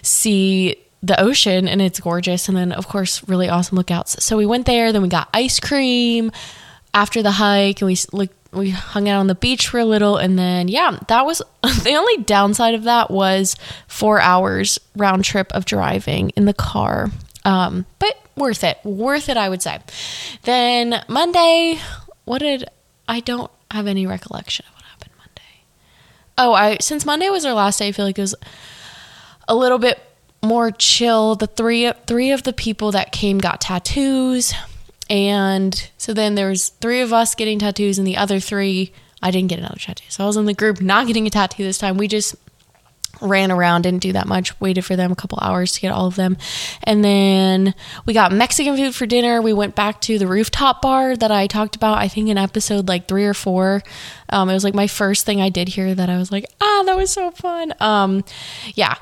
see 0.02 0.76
the 1.02 1.18
ocean 1.18 1.66
and 1.66 1.80
it's 1.80 1.98
gorgeous 1.98 2.46
and 2.48 2.56
then 2.56 2.72
of 2.72 2.86
course 2.86 3.26
really 3.26 3.48
awesome 3.48 3.76
lookouts 3.76 4.22
so 4.22 4.36
we 4.36 4.44
went 4.44 4.66
there 4.66 4.92
then 4.92 5.00
we 5.00 5.08
got 5.08 5.30
ice 5.32 5.58
cream 5.58 6.30
after 6.92 7.22
the 7.22 7.30
hike 7.30 7.80
and 7.80 7.86
we 7.86 7.96
looked 8.12 8.34
we 8.52 8.70
hung 8.70 9.08
out 9.08 9.20
on 9.20 9.26
the 9.26 9.34
beach 9.34 9.68
for 9.68 9.78
a 9.78 9.84
little 9.84 10.16
and 10.16 10.38
then 10.38 10.68
yeah 10.68 10.98
that 11.08 11.24
was 11.24 11.40
the 11.62 11.94
only 11.94 12.22
downside 12.24 12.74
of 12.74 12.84
that 12.84 13.10
was 13.10 13.56
four 13.86 14.20
hours 14.20 14.78
round 14.96 15.24
trip 15.24 15.52
of 15.52 15.64
driving 15.64 16.30
in 16.30 16.44
the 16.44 16.54
car. 16.54 17.10
Um, 17.44 17.86
but 17.98 18.18
worth 18.36 18.64
it 18.64 18.78
worth 18.84 19.28
it 19.28 19.36
i 19.36 19.48
would 19.48 19.62
say. 19.62 19.78
Then 20.42 21.04
monday 21.08 21.78
what 22.24 22.38
did 22.38 22.68
i 23.08 23.20
don't 23.20 23.50
have 23.70 23.86
any 23.86 24.06
recollection 24.06 24.66
of 24.68 24.74
what 24.74 24.84
happened 24.84 25.12
monday. 25.18 25.64
Oh 26.38 26.52
i 26.52 26.76
since 26.80 27.04
monday 27.06 27.28
was 27.30 27.44
our 27.44 27.54
last 27.54 27.78
day 27.78 27.88
i 27.88 27.92
feel 27.92 28.04
like 28.04 28.18
it 28.18 28.22
was 28.22 28.34
a 29.48 29.54
little 29.54 29.78
bit 29.78 30.00
more 30.42 30.70
chill. 30.70 31.34
The 31.34 31.46
three 31.46 31.92
three 32.06 32.30
of 32.30 32.42
the 32.42 32.52
people 32.52 32.92
that 32.92 33.12
came 33.12 33.38
got 33.38 33.60
tattoos, 33.60 34.52
and 35.10 35.90
so 35.98 36.14
then 36.14 36.36
there 36.36 36.48
was 36.48 36.68
three 36.68 37.00
of 37.00 37.12
us 37.12 37.34
getting 37.34 37.58
tattoos, 37.58 37.98
and 37.98 38.06
the 38.06 38.16
other 38.16 38.40
three 38.40 38.92
I 39.22 39.30
didn't 39.30 39.48
get 39.48 39.58
another 39.58 39.76
tattoo. 39.78 40.06
So 40.08 40.24
I 40.24 40.26
was 40.26 40.36
in 40.36 40.46
the 40.46 40.54
group 40.54 40.80
not 40.80 41.06
getting 41.06 41.26
a 41.26 41.30
tattoo 41.30 41.64
this 41.64 41.76
time. 41.76 41.98
We 41.98 42.08
just 42.08 42.34
ran 43.20 43.50
around, 43.50 43.82
didn't 43.82 44.00
do 44.00 44.12
that 44.12 44.26
much, 44.26 44.58
waited 44.60 44.82
for 44.82 44.96
them 44.96 45.12
a 45.12 45.16
couple 45.16 45.38
hours 45.42 45.72
to 45.72 45.80
get 45.80 45.92
all 45.92 46.06
of 46.06 46.16
them. 46.16 46.38
And 46.84 47.04
then 47.04 47.74
we 48.06 48.14
got 48.14 48.32
Mexican 48.32 48.76
food 48.76 48.94
for 48.94 49.04
dinner. 49.04 49.42
We 49.42 49.52
went 49.52 49.74
back 49.74 50.00
to 50.02 50.18
the 50.18 50.26
rooftop 50.26 50.80
bar 50.80 51.16
that 51.16 51.30
I 51.30 51.46
talked 51.46 51.76
about, 51.76 51.98
I 51.98 52.08
think 52.08 52.28
in 52.28 52.38
episode 52.38 52.88
like 52.88 53.08
three 53.08 53.26
or 53.26 53.34
four. 53.34 53.82
Um, 54.30 54.48
it 54.48 54.54
was 54.54 54.64
like 54.64 54.74
my 54.74 54.86
first 54.86 55.26
thing 55.26 55.40
I 55.40 55.50
did 55.50 55.68
here 55.68 55.94
that 55.94 56.08
I 56.08 56.16
was 56.16 56.32
like, 56.32 56.46
ah, 56.60 56.82
that 56.86 56.96
was 56.96 57.10
so 57.10 57.30
fun. 57.30 57.74
Um, 57.80 58.24
yeah. 58.74 58.94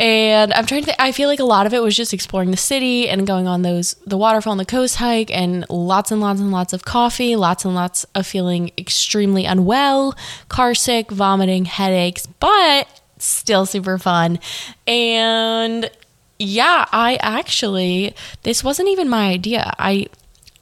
And 0.00 0.54
I'm 0.54 0.64
trying 0.64 0.80
to, 0.80 0.86
th- 0.86 0.96
I 0.98 1.12
feel 1.12 1.28
like 1.28 1.40
a 1.40 1.44
lot 1.44 1.66
of 1.66 1.74
it 1.74 1.82
was 1.82 1.94
just 1.94 2.14
exploring 2.14 2.50
the 2.50 2.56
city 2.56 3.06
and 3.06 3.26
going 3.26 3.46
on 3.46 3.60
those, 3.60 3.94
the 4.06 4.16
waterfall 4.16 4.54
and 4.54 4.60
the 4.60 4.64
coast 4.64 4.96
hike, 4.96 5.30
and 5.30 5.66
lots 5.68 6.10
and 6.10 6.22
lots 6.22 6.40
and 6.40 6.50
lots 6.50 6.72
of 6.72 6.86
coffee, 6.86 7.36
lots 7.36 7.66
and 7.66 7.74
lots 7.74 8.04
of 8.14 8.26
feeling 8.26 8.70
extremely 8.78 9.44
unwell, 9.44 10.16
car 10.48 10.74
sick, 10.74 11.10
vomiting, 11.10 11.66
headaches, 11.66 12.26
but 12.26 13.02
still 13.18 13.66
super 13.66 13.98
fun. 13.98 14.38
And 14.86 15.90
yeah, 16.38 16.86
I 16.90 17.18
actually, 17.20 18.14
this 18.42 18.64
wasn't 18.64 18.88
even 18.88 19.06
my 19.06 19.28
idea. 19.28 19.74
I, 19.78 20.06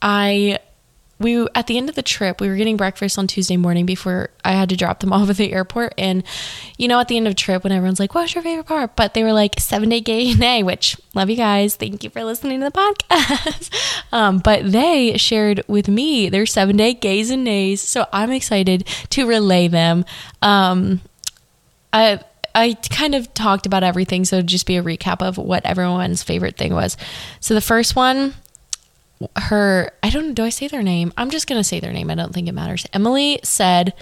I 0.01 0.59
we 1.19 1.45
at 1.55 1.67
the 1.67 1.77
end 1.77 1.89
of 1.89 1.95
the 1.95 2.01
trip 2.01 2.39
we 2.39 2.47
were 2.47 2.55
getting 2.55 2.77
breakfast 2.77 3.17
on 3.17 3.27
tuesday 3.27 3.57
morning 3.57 3.85
before 3.85 4.29
i 4.43 4.53
had 4.53 4.69
to 4.69 4.75
drop 4.75 4.99
them 4.99 5.13
off 5.13 5.29
at 5.29 5.37
the 5.37 5.53
airport. 5.53 5.93
And 5.97 6.23
you 6.77 6.87
know 6.87 6.99
at 6.99 7.07
the 7.07 7.17
end 7.17 7.27
of 7.27 7.31
the 7.31 7.39
trip 7.39 7.63
when 7.63 7.73
everyone's 7.73 7.99
like 7.99 8.15
what's 8.15 8.33
your 8.33 8.43
favorite 8.43 8.65
part? 8.65 8.95
But 8.95 9.13
they 9.13 9.23
were 9.23 9.33
like 9.33 9.59
seven 9.59 9.89
day 9.89 10.01
gay 10.01 10.31
and 10.31 10.39
nay 10.39 10.63
which 10.63 10.97
love 11.13 11.29
you 11.29 11.35
guys. 11.35 11.75
Thank 11.75 12.03
you 12.03 12.09
for 12.09 12.23
listening 12.23 12.59
to 12.61 12.65
the 12.65 12.71
podcast. 12.71 13.75
Um, 14.11 14.39
but 14.39 14.71
they 14.71 15.17
shared 15.17 15.63
with 15.67 15.87
me 15.87 16.29
their 16.29 16.47
seven 16.47 16.77
day 16.77 16.95
gays 16.95 17.29
and 17.29 17.43
nays. 17.43 17.79
So 17.79 18.07
i'm 18.11 18.31
excited 18.31 18.87
to 19.11 19.27
relay 19.27 19.67
them. 19.67 20.03
Um, 20.41 21.01
I, 21.93 22.21
I 22.55 22.73
kind 22.89 23.13
of 23.13 23.31
talked 23.35 23.67
about 23.67 23.83
everything, 23.83 24.25
so 24.25 24.41
just 24.41 24.65
be 24.65 24.77
a 24.77 24.83
recap 24.83 25.21
of 25.21 25.37
what 25.37 25.63
everyone's 25.63 26.23
favorite 26.23 26.57
thing 26.57 26.73
was. 26.73 26.97
So 27.39 27.53
the 27.53 27.61
first 27.61 27.95
one 27.95 28.33
her 29.35 29.91
I 30.01 30.09
don't 30.09 30.33
do 30.33 30.43
I 30.43 30.49
say 30.49 30.67
their 30.67 30.83
name? 30.83 31.13
I'm 31.17 31.29
just 31.29 31.47
gonna 31.47 31.63
say 31.63 31.79
their 31.79 31.93
name. 31.93 32.09
I 32.09 32.15
don't 32.15 32.33
think 32.33 32.47
it 32.47 32.53
matters. 32.53 32.85
Emily 32.93 33.39
said 33.43 33.93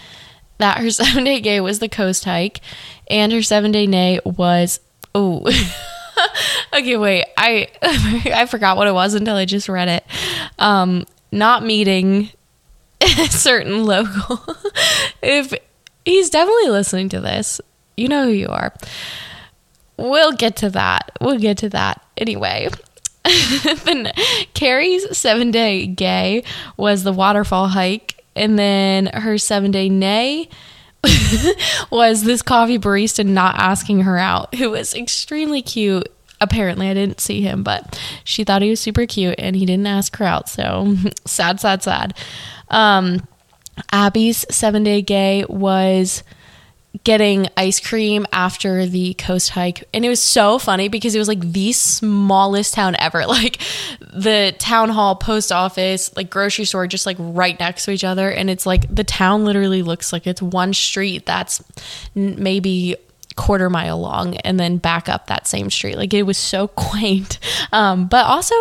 that 0.58 0.78
her 0.80 0.90
seven 0.92 1.24
day 1.24 1.40
gay 1.42 1.60
was 1.62 1.80
the 1.80 1.90
coast 1.90 2.26
hike, 2.26 2.62
and 3.10 3.32
her 3.32 3.42
seven 3.42 3.72
day 3.72 3.88
nay 3.88 4.20
was 4.24 4.80
oh. 5.16 5.46
okay, 6.74 6.98
wait. 6.98 7.26
I 7.38 7.68
I 7.82 8.46
forgot 8.46 8.78
what 8.78 8.88
it 8.88 8.94
was 8.94 9.14
until 9.14 9.36
I 9.36 9.46
just 9.46 9.70
read 9.70 9.88
it. 9.88 10.06
Um, 10.60 11.06
not 11.32 11.64
meeting 11.64 12.30
a 13.02 13.28
certain 13.28 13.86
local. 13.86 14.56
if 15.22 15.54
he's 16.06 16.30
definitely 16.30 16.70
listening 16.70 17.10
to 17.10 17.22
this, 17.22 17.62
you 17.96 18.08
know 18.08 18.26
who 18.26 18.32
you 18.32 18.48
are. 18.48 18.74
We'll 19.98 20.32
get 20.32 20.58
to 20.58 20.70
that. 20.72 21.12
We'll 21.22 21.40
get 21.40 21.58
to 21.60 21.70
that. 21.70 22.06
Anyway, 22.18 22.70
then 23.86 24.12
Carrie's 24.54 25.18
seven 25.18 25.52
day 25.52 25.88
gay 25.88 26.44
was 26.76 27.04
the 27.04 27.14
waterfall 27.14 27.68
hike, 27.68 28.24
and 28.36 28.58
then 28.58 29.08
her 29.08 29.38
seven 29.38 29.72
day 29.72 29.90
nay 29.90 30.50
was 31.92 32.24
this 32.24 32.42
coffee 32.42 32.80
barista 32.80 33.26
not 33.26 33.56
asking 33.58 34.02
her 34.02 34.18
out, 34.18 34.56
who 34.56 34.72
was 34.72 34.94
extremely 34.94 35.62
cute. 35.62 36.08
Apparently, 36.40 36.88
I 36.88 36.94
didn't 36.94 37.20
see 37.20 37.42
him, 37.42 37.64
but 37.64 38.00
she 38.24 38.44
thought 38.44 38.62
he 38.62 38.70
was 38.70 38.80
super 38.80 39.08
cute 39.08 39.36
and 39.40 39.56
he 39.56 39.66
didn't 39.66 39.88
ask 39.88 40.16
her 40.18 40.26
out. 40.26 40.50
So 40.50 40.96
sad, 41.26 41.60
sad, 41.60 41.82
sad. 41.82 42.14
Um, 42.70 43.28
Abby's 43.92 44.46
seven 44.54 44.84
day 44.84 45.02
gay 45.02 45.46
was 45.50 46.24
getting 47.04 47.48
ice 47.58 47.80
cream 47.80 48.26
after 48.32 48.86
the 48.86 49.14
coast 49.16 49.50
hike 49.50 49.84
and 49.94 50.06
it 50.06 50.10
was 50.10 50.22
so 50.22 50.58
funny 50.58 50.88
because 50.88 51.16
it 51.16 51.20
was 51.20 51.28
like 51.28 51.40
the 51.40 51.72
smallest 51.72 52.74
town 52.74 52.96
ever 53.00 53.26
like 53.28 53.62
the 54.14 54.56
town 54.58 54.90
hall 54.90 55.16
post 55.16 55.52
office 55.52 56.16
like 56.16 56.30
grocery 56.30 56.66
store 56.66 56.88
just 56.88 57.06
like 57.06 57.18
right 57.20 57.60
next 57.60 57.86
to 57.86 57.92
each 57.92 58.04
other 58.04 58.30
and 58.30 58.50
it's 58.50 58.66
like 58.66 58.94
the 58.94 59.04
town 59.04 59.46
literally 59.46 59.82
looks 59.82 60.14
like 60.14 60.26
it's 60.26 60.42
one 60.42 60.74
street 60.74 61.26
that's 61.26 61.64
maybe 62.16 62.96
quarter 63.36 63.70
mile 63.70 64.00
long 64.00 64.36
and 64.38 64.60
then 64.60 64.78
back 64.78 65.08
up 65.08 65.28
that 65.28 65.46
same 65.46 65.70
street 65.70 65.96
like 65.98 66.14
it 66.14 66.24
was 66.24 66.38
so 66.38 66.68
quaint 66.76 67.40
um, 67.72 68.08
but 68.08 68.26
also 68.26 68.56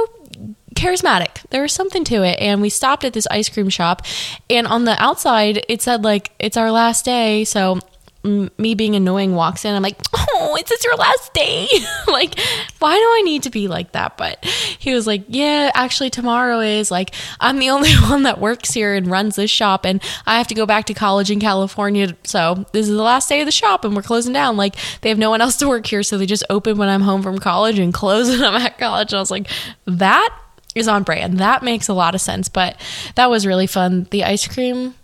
charismatic. 0.74 1.42
There 1.50 1.62
was 1.62 1.72
something 1.72 2.04
to 2.04 2.22
it. 2.22 2.38
And 2.38 2.60
we 2.60 2.68
stopped 2.68 3.04
at 3.04 3.14
this 3.14 3.26
ice 3.30 3.48
cream 3.48 3.70
shop. 3.70 4.02
And 4.50 4.66
on 4.66 4.84
the 4.84 5.02
outside, 5.02 5.64
it 5.68 5.80
said, 5.80 6.04
like, 6.04 6.32
it's 6.38 6.58
our 6.58 6.70
last 6.70 7.04
day. 7.04 7.44
So 7.44 7.80
me 8.26 8.74
being 8.74 8.94
annoying 8.94 9.34
walks 9.34 9.64
in. 9.64 9.74
I'm 9.74 9.82
like, 9.82 10.00
oh, 10.14 10.56
is 10.56 10.68
this 10.68 10.84
your 10.84 10.96
last 10.96 11.32
day? 11.32 11.68
like, 12.08 12.38
why 12.78 12.94
do 12.94 13.02
I 13.02 13.22
need 13.24 13.44
to 13.44 13.50
be 13.50 13.68
like 13.68 13.92
that? 13.92 14.16
But 14.16 14.44
he 14.44 14.92
was 14.94 15.06
like, 15.06 15.24
yeah, 15.28 15.70
actually, 15.74 16.10
tomorrow 16.10 16.60
is 16.60 16.90
like, 16.90 17.14
I'm 17.40 17.58
the 17.58 17.70
only 17.76 17.92
one 17.94 18.24
that 18.24 18.40
works 18.40 18.72
here 18.72 18.94
and 18.94 19.06
runs 19.06 19.36
this 19.36 19.50
shop, 19.50 19.84
and 19.84 20.02
I 20.26 20.38
have 20.38 20.48
to 20.48 20.54
go 20.54 20.66
back 20.66 20.86
to 20.86 20.94
college 20.94 21.30
in 21.30 21.40
California. 21.40 22.16
So 22.24 22.66
this 22.72 22.88
is 22.88 22.94
the 22.94 23.02
last 23.02 23.28
day 23.28 23.40
of 23.40 23.46
the 23.46 23.52
shop, 23.52 23.84
and 23.84 23.94
we're 23.94 24.02
closing 24.02 24.32
down. 24.32 24.56
Like, 24.56 24.76
they 25.00 25.08
have 25.08 25.18
no 25.18 25.30
one 25.30 25.40
else 25.40 25.56
to 25.58 25.68
work 25.68 25.86
here, 25.86 26.02
so 26.02 26.18
they 26.18 26.26
just 26.26 26.44
open 26.50 26.76
when 26.76 26.88
I'm 26.88 27.02
home 27.02 27.22
from 27.22 27.38
college 27.38 27.78
and 27.78 27.94
close 27.94 28.28
when 28.28 28.44
I'm 28.44 28.60
at 28.60 28.78
college. 28.78 29.12
And 29.12 29.18
I 29.18 29.20
was 29.20 29.30
like, 29.30 29.48
that 29.86 30.36
is 30.74 30.88
on 30.88 31.02
brand. 31.02 31.38
That 31.38 31.62
makes 31.62 31.88
a 31.88 31.94
lot 31.94 32.14
of 32.14 32.20
sense. 32.20 32.48
But 32.48 32.80
that 33.14 33.30
was 33.30 33.46
really 33.46 33.66
fun. 33.66 34.06
The 34.10 34.24
ice 34.24 34.46
cream 34.46 34.94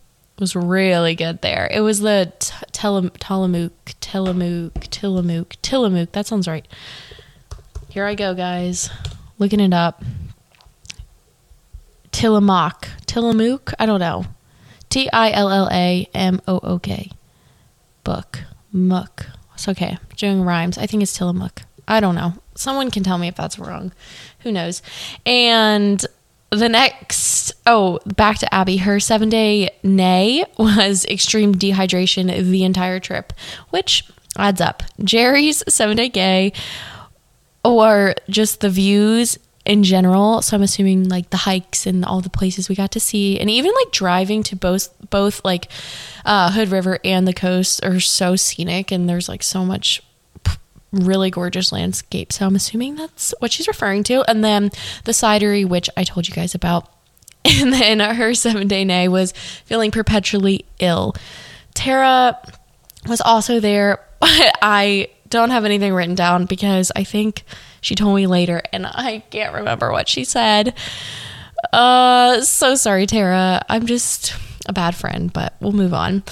was 0.43 0.57
really 0.57 1.15
good 1.15 1.41
there. 1.41 1.71
It 1.73 1.81
was 1.81 2.01
the 2.01 2.33
Tillamook, 2.73 3.19
Tillamook, 3.21 3.95
Tillamook, 4.01 5.57
Tillamook. 5.63 6.13
That 6.13 6.27
sounds 6.27 6.49
right. 6.49 6.67
Here 7.89 8.05
I 8.05 8.17
go, 8.17 8.35
guys. 8.35 8.91
Looking 9.39 9.61
it 9.61 9.73
up. 9.73 10.03
Tillamook. 12.11 12.89
Tillamook? 13.07 13.73
I 13.79 13.87
don't 13.87 14.01
know. 14.01 14.27
T 14.89 15.09
I 15.13 15.31
L 15.31 15.49
L 15.49 15.69
A 15.71 16.09
M 16.13 16.43
O 16.49 16.59
O 16.63 16.79
K. 16.81 17.13
Book. 18.03 18.41
Muck. 18.73 19.27
It's 19.55 19.69
okay. 19.69 19.97
doing 20.17 20.43
rhymes. 20.43 20.77
I 20.77 20.87
think 20.87 21.05
it's 21.05 21.17
Tillamook. 21.17 21.63
I 21.87 22.01
don't 22.01 22.17
know. 22.17 22.35
Someone 22.57 22.91
can 22.91 23.05
tell 23.05 23.17
me 23.17 23.29
if 23.29 23.37
that's 23.37 23.61
wrong. 23.61 23.93
Who 24.41 24.51
knows? 24.51 24.83
And 25.25 26.05
the 26.59 26.69
next 26.69 27.53
oh 27.67 27.99
back 28.05 28.39
to 28.39 28.55
abby. 28.55 28.79
Her 28.79 29.01
seven 29.01 29.29
day 29.29 29.71
nay 29.83 30.45
was 30.59 31.05
extreme 31.07 31.55
dehydration 31.55 32.27
the 32.51 32.65
entire 32.65 33.01
trip 33.01 33.33
which 33.71 34.05
adds 34.37 34.61
up. 34.61 34.83
Jerry's 35.03 35.63
seven 35.69 35.97
day 35.97 36.09
gay 36.09 36.53
or 37.65 38.15
just 38.29 38.61
the 38.61 38.71
views 38.71 39.39
in 39.65 39.83
general. 39.83 40.43
So 40.43 40.57
i'm 40.57 40.63
assuming 40.63 41.09
like 41.09 41.31
the 41.31 41.39
hikes 41.39 41.87
and 41.87 42.05
all 42.05 42.21
the 42.21 42.31
places 42.31 42.69
we 42.69 42.75
got 42.75 42.93
to 42.93 43.01
see 43.01 43.39
and 43.39 43.49
even 43.49 43.73
like 43.73 43.93
driving 43.93 44.43
to 44.45 44.57
both 44.57 44.95
both 45.11 45.45
like 45.45 45.69
uh, 46.25 46.51
hood 46.53 46.69
river 46.69 46.99
and 47.05 47.27
the 47.27 47.33
coast 47.33 47.85
are 47.85 48.01
so 48.01 48.37
scenic 48.37 48.91
and 48.91 49.09
there's 49.09 49.29
like 49.29 49.43
so 49.43 49.65
much 49.65 50.03
really 50.93 51.31
gorgeous 51.31 51.73
landscape. 51.73 52.33
So 52.33 52.47
I'm 52.47 52.55
assuming 52.55 52.97
that's 52.97 53.35
what 53.39 53.53
she's 53.53 53.67
referring 53.69 54.05
to. 54.05 54.29
And 54.29 54.45
then 54.45 54.71
the 55.05 55.13
cidery, 55.13 55.67
which 55.67 55.89
I 55.97 56.05
told 56.05 56.29
you 56.29 56.35
guys 56.35 56.55
about. 56.55 56.89
And 57.45 57.73
then 57.73 57.99
her 57.99 58.35
seven 58.35 58.69
day 58.69 58.85
nay 58.85 59.09
was 59.09 59.33
feeling 59.65 59.91
perpetually 59.91 60.65
ill. 60.79 61.17
Tara 61.75 62.39
was 63.09 63.21
also 63.21 63.59
there, 63.59 63.99
but 64.21 64.31
I 64.63 65.09
don't 65.29 65.51
have 65.51 65.65
anything 65.65 65.93
written 65.93 66.15
down 66.15 66.47
because 66.47 66.93
I 66.95 67.03
think 67.03 67.43
she 67.81 67.97
told 67.97 68.15
me 68.15 68.29
later 68.29 68.63
and 68.73 68.87
I 68.87 69.25
can't 69.31 69.55
remember 69.55 69.91
what 69.91 70.09
she 70.09 70.23
said. 70.23 70.75
Uh, 71.73 72.43
so 72.43 72.75
sorry, 72.77 73.07
Tara. 73.07 73.63
I'm 73.69 73.87
just 73.87 74.35
a 74.67 74.73
bad 74.73 74.95
friend, 74.95 75.33
but 75.33 75.55
we'll 75.61 75.73
move 75.73 75.95
on. 75.95 76.23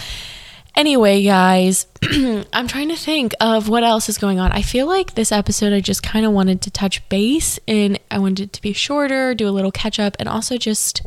Anyway, 0.76 1.22
guys, 1.22 1.86
I'm 2.52 2.68
trying 2.68 2.88
to 2.88 2.96
think 2.96 3.34
of 3.40 3.68
what 3.68 3.82
else 3.82 4.08
is 4.08 4.18
going 4.18 4.38
on. 4.38 4.52
I 4.52 4.62
feel 4.62 4.86
like 4.86 5.14
this 5.14 5.32
episode, 5.32 5.72
I 5.72 5.80
just 5.80 6.02
kind 6.02 6.24
of 6.24 6.32
wanted 6.32 6.62
to 6.62 6.70
touch 6.70 7.06
base 7.08 7.58
and 7.66 7.98
I 8.10 8.18
wanted 8.18 8.44
it 8.44 8.52
to 8.54 8.62
be 8.62 8.72
shorter, 8.72 9.34
do 9.34 9.48
a 9.48 9.50
little 9.50 9.72
catch 9.72 9.98
up, 9.98 10.16
and 10.18 10.28
also 10.28 10.56
just 10.56 11.02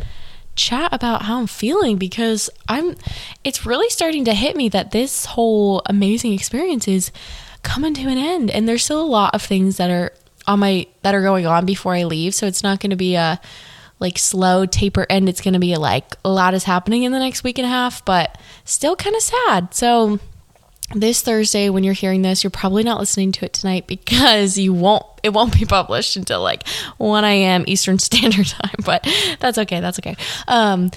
chat 0.55 0.89
about 0.91 1.24
how 1.24 1.39
I'm 1.39 1.48
feeling 1.48 1.98
because 1.98 2.50
I'm, 2.67 2.96
it's 3.43 3.65
really 3.65 3.89
starting 3.89 4.25
to 4.25 4.34
hit 4.34 4.55
me 4.55 4.70
that 4.70 4.91
this 4.91 5.25
whole 5.25 5.82
amazing 5.86 6.34
experience 6.34 6.88
is 6.88 7.12
coming 7.63 7.93
to 7.96 8.08
an 8.10 8.17
end. 8.17 8.51
And 8.51 8.67
there's 8.67 8.84
still 8.84 9.01
a 9.01 9.03
lot 9.03 9.34
of 9.34 9.41
things 9.41 9.77
that 9.77 9.89
are 9.89 10.12
on 10.46 10.60
my, 10.60 10.88
that 11.01 11.15
are 11.15 11.22
going 11.22 11.46
on 11.46 11.65
before 11.65 11.96
I 11.96 12.03
leave. 12.03 12.36
So 12.36 12.48
it's 12.48 12.63
not 12.63 12.82
going 12.82 12.89
to 12.91 12.96
be 12.98 13.15
a, 13.15 13.39
like 14.00 14.18
slow 14.18 14.66
taper 14.66 15.06
end. 15.10 15.30
It's 15.30 15.42
going 15.42 15.54
to 15.54 15.60
be 15.60 15.76
like 15.78 16.16
a 16.26 16.30
lot 16.30 16.54
is 16.54 16.66
happening 16.66 17.04
in 17.04 17.12
the 17.12 17.20
next 17.20 17.44
week 17.44 17.58
and 17.58 17.66
a 17.66 17.70
half, 17.70 18.04
but 18.06 18.38
still 18.66 18.96
kind 18.96 19.16
of 19.16 19.22
sad. 19.22 19.74
So 19.74 20.20
this 20.94 21.22
Thursday 21.22 21.70
when 21.70 21.84
you're 21.84 21.94
hearing 21.94 22.22
this, 22.22 22.44
you're 22.44 22.52
probably 22.52 22.84
not 22.84 23.00
listening 23.00 23.32
to 23.34 23.46
it 23.46 23.54
tonight 23.54 23.88
because 23.88 24.58
you 24.58 24.74
won't 24.74 25.06
it 25.24 25.30
won't 25.30 25.58
be 25.58 25.66
published 25.66 26.16
until 26.16 26.42
like 26.42 26.68
1 26.98 27.24
a.m. 27.24 27.64
Eastern 27.68 28.00
Standard 28.00 28.48
Time, 28.48 28.76
but 28.86 29.08
that's 29.40 29.58
okay. 29.58 29.80
That's 29.80 30.00
okay. 30.00 30.16
Um 30.48 30.92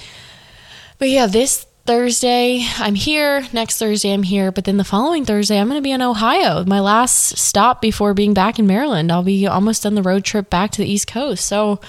but 0.99 1.09
yeah, 1.09 1.27
this 1.27 1.65
Thursday, 1.87 2.65
I'm 2.79 2.95
here. 2.95 3.47
Next 3.53 3.77
Thursday, 3.79 4.11
I'm 4.11 4.23
here. 4.23 4.51
But 4.51 4.65
then 4.65 4.75
the 4.75 4.83
following 4.83 5.23
Thursday, 5.23 5.57
I'm 5.57 5.69
going 5.69 5.77
to 5.77 5.83
be 5.83 5.91
in 5.91 6.01
Ohio. 6.01 6.65
My 6.65 6.81
last 6.81 7.37
stop 7.37 7.81
before 7.81 8.13
being 8.13 8.33
back 8.33 8.59
in 8.59 8.67
Maryland. 8.67 9.09
I'll 9.09 9.23
be 9.23 9.47
almost 9.47 9.83
done 9.83 9.95
the 9.95 10.01
road 10.01 10.25
trip 10.25 10.49
back 10.49 10.71
to 10.71 10.81
the 10.81 10.91
East 10.91 11.07
Coast. 11.07 11.45
So 11.45 11.79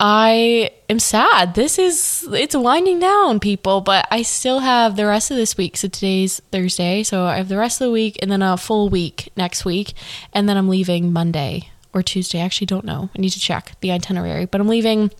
I 0.00 0.70
am 0.88 0.98
sad. 0.98 1.54
This 1.54 1.78
is 1.78 2.28
it's 2.32 2.56
winding 2.56 2.98
down, 2.98 3.38
people, 3.38 3.80
but 3.80 4.06
I 4.10 4.22
still 4.22 4.58
have 4.58 4.96
the 4.96 5.06
rest 5.06 5.30
of 5.30 5.36
this 5.36 5.56
week. 5.56 5.76
So 5.76 5.88
today's 5.88 6.40
Thursday, 6.50 7.02
so 7.02 7.24
I 7.24 7.36
have 7.36 7.48
the 7.48 7.56
rest 7.56 7.80
of 7.80 7.86
the 7.86 7.92
week 7.92 8.18
and 8.20 8.30
then 8.30 8.42
a 8.42 8.56
full 8.56 8.88
week 8.88 9.30
next 9.36 9.64
week, 9.64 9.94
and 10.32 10.48
then 10.48 10.56
I'm 10.56 10.68
leaving 10.68 11.12
Monday 11.12 11.70
or 11.92 12.02
Tuesday. 12.02 12.40
I 12.40 12.44
actually 12.44 12.66
don't 12.66 12.84
know. 12.84 13.10
I 13.16 13.20
need 13.20 13.30
to 13.30 13.40
check 13.40 13.72
the 13.80 13.92
itinerary, 13.92 14.46
but 14.46 14.60
I'm 14.60 14.68
leaving 14.68 15.10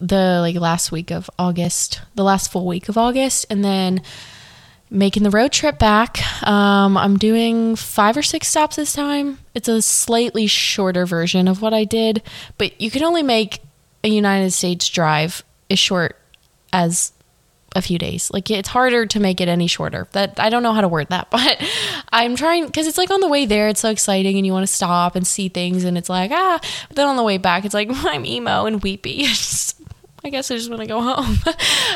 the 0.00 0.38
like 0.40 0.56
last 0.56 0.90
week 0.92 1.10
of 1.10 1.30
August, 1.38 2.02
the 2.14 2.24
last 2.24 2.50
full 2.50 2.66
week 2.66 2.88
of 2.88 2.98
August, 2.98 3.46
and 3.50 3.64
then 3.64 4.02
making 4.90 5.22
the 5.22 5.30
road 5.30 5.52
trip 5.52 5.78
back. 5.78 6.18
Um, 6.46 6.96
I'm 6.96 7.16
doing 7.16 7.76
five 7.76 8.16
or 8.16 8.22
six 8.22 8.48
stops 8.48 8.76
this 8.76 8.92
time. 8.92 9.38
It's 9.54 9.68
a 9.68 9.82
slightly 9.82 10.46
shorter 10.46 11.06
version 11.06 11.48
of 11.48 11.62
what 11.62 11.74
I 11.74 11.84
did, 11.84 12.22
but 12.58 12.80
you 12.80 12.90
can 12.90 13.02
only 13.02 13.22
make 13.22 13.60
a 14.06 14.08
United 14.08 14.52
States 14.52 14.88
drive 14.88 15.42
as 15.68 15.78
short 15.78 16.16
as 16.72 17.12
a 17.74 17.82
few 17.82 17.98
days. 17.98 18.30
Like 18.32 18.50
it's 18.50 18.68
harder 18.68 19.04
to 19.04 19.20
make 19.20 19.40
it 19.40 19.48
any 19.48 19.66
shorter. 19.66 20.06
That 20.12 20.38
I 20.40 20.48
don't 20.48 20.62
know 20.62 20.72
how 20.72 20.80
to 20.80 20.88
word 20.88 21.08
that, 21.08 21.28
but 21.30 21.62
I'm 22.12 22.36
trying 22.36 22.66
because 22.66 22.86
it's 22.86 22.98
like 22.98 23.10
on 23.10 23.20
the 23.20 23.28
way 23.28 23.44
there, 23.44 23.68
it's 23.68 23.80
so 23.80 23.90
exciting 23.90 24.36
and 24.36 24.46
you 24.46 24.52
want 24.52 24.66
to 24.66 24.72
stop 24.72 25.16
and 25.16 25.26
see 25.26 25.48
things, 25.48 25.84
and 25.84 25.98
it's 25.98 26.08
like 26.08 26.30
ah. 26.30 26.58
But 26.88 26.96
then 26.96 27.08
on 27.08 27.16
the 27.16 27.24
way 27.24 27.36
back, 27.36 27.64
it's 27.64 27.74
like 27.74 27.88
I'm 27.92 28.24
emo 28.24 28.64
and 28.66 28.82
weepy. 28.82 29.26
I 30.24 30.30
guess 30.30 30.50
I 30.50 30.56
just 30.56 30.70
want 30.70 30.82
to 30.82 30.88
go 30.88 31.00
home. 31.14 31.38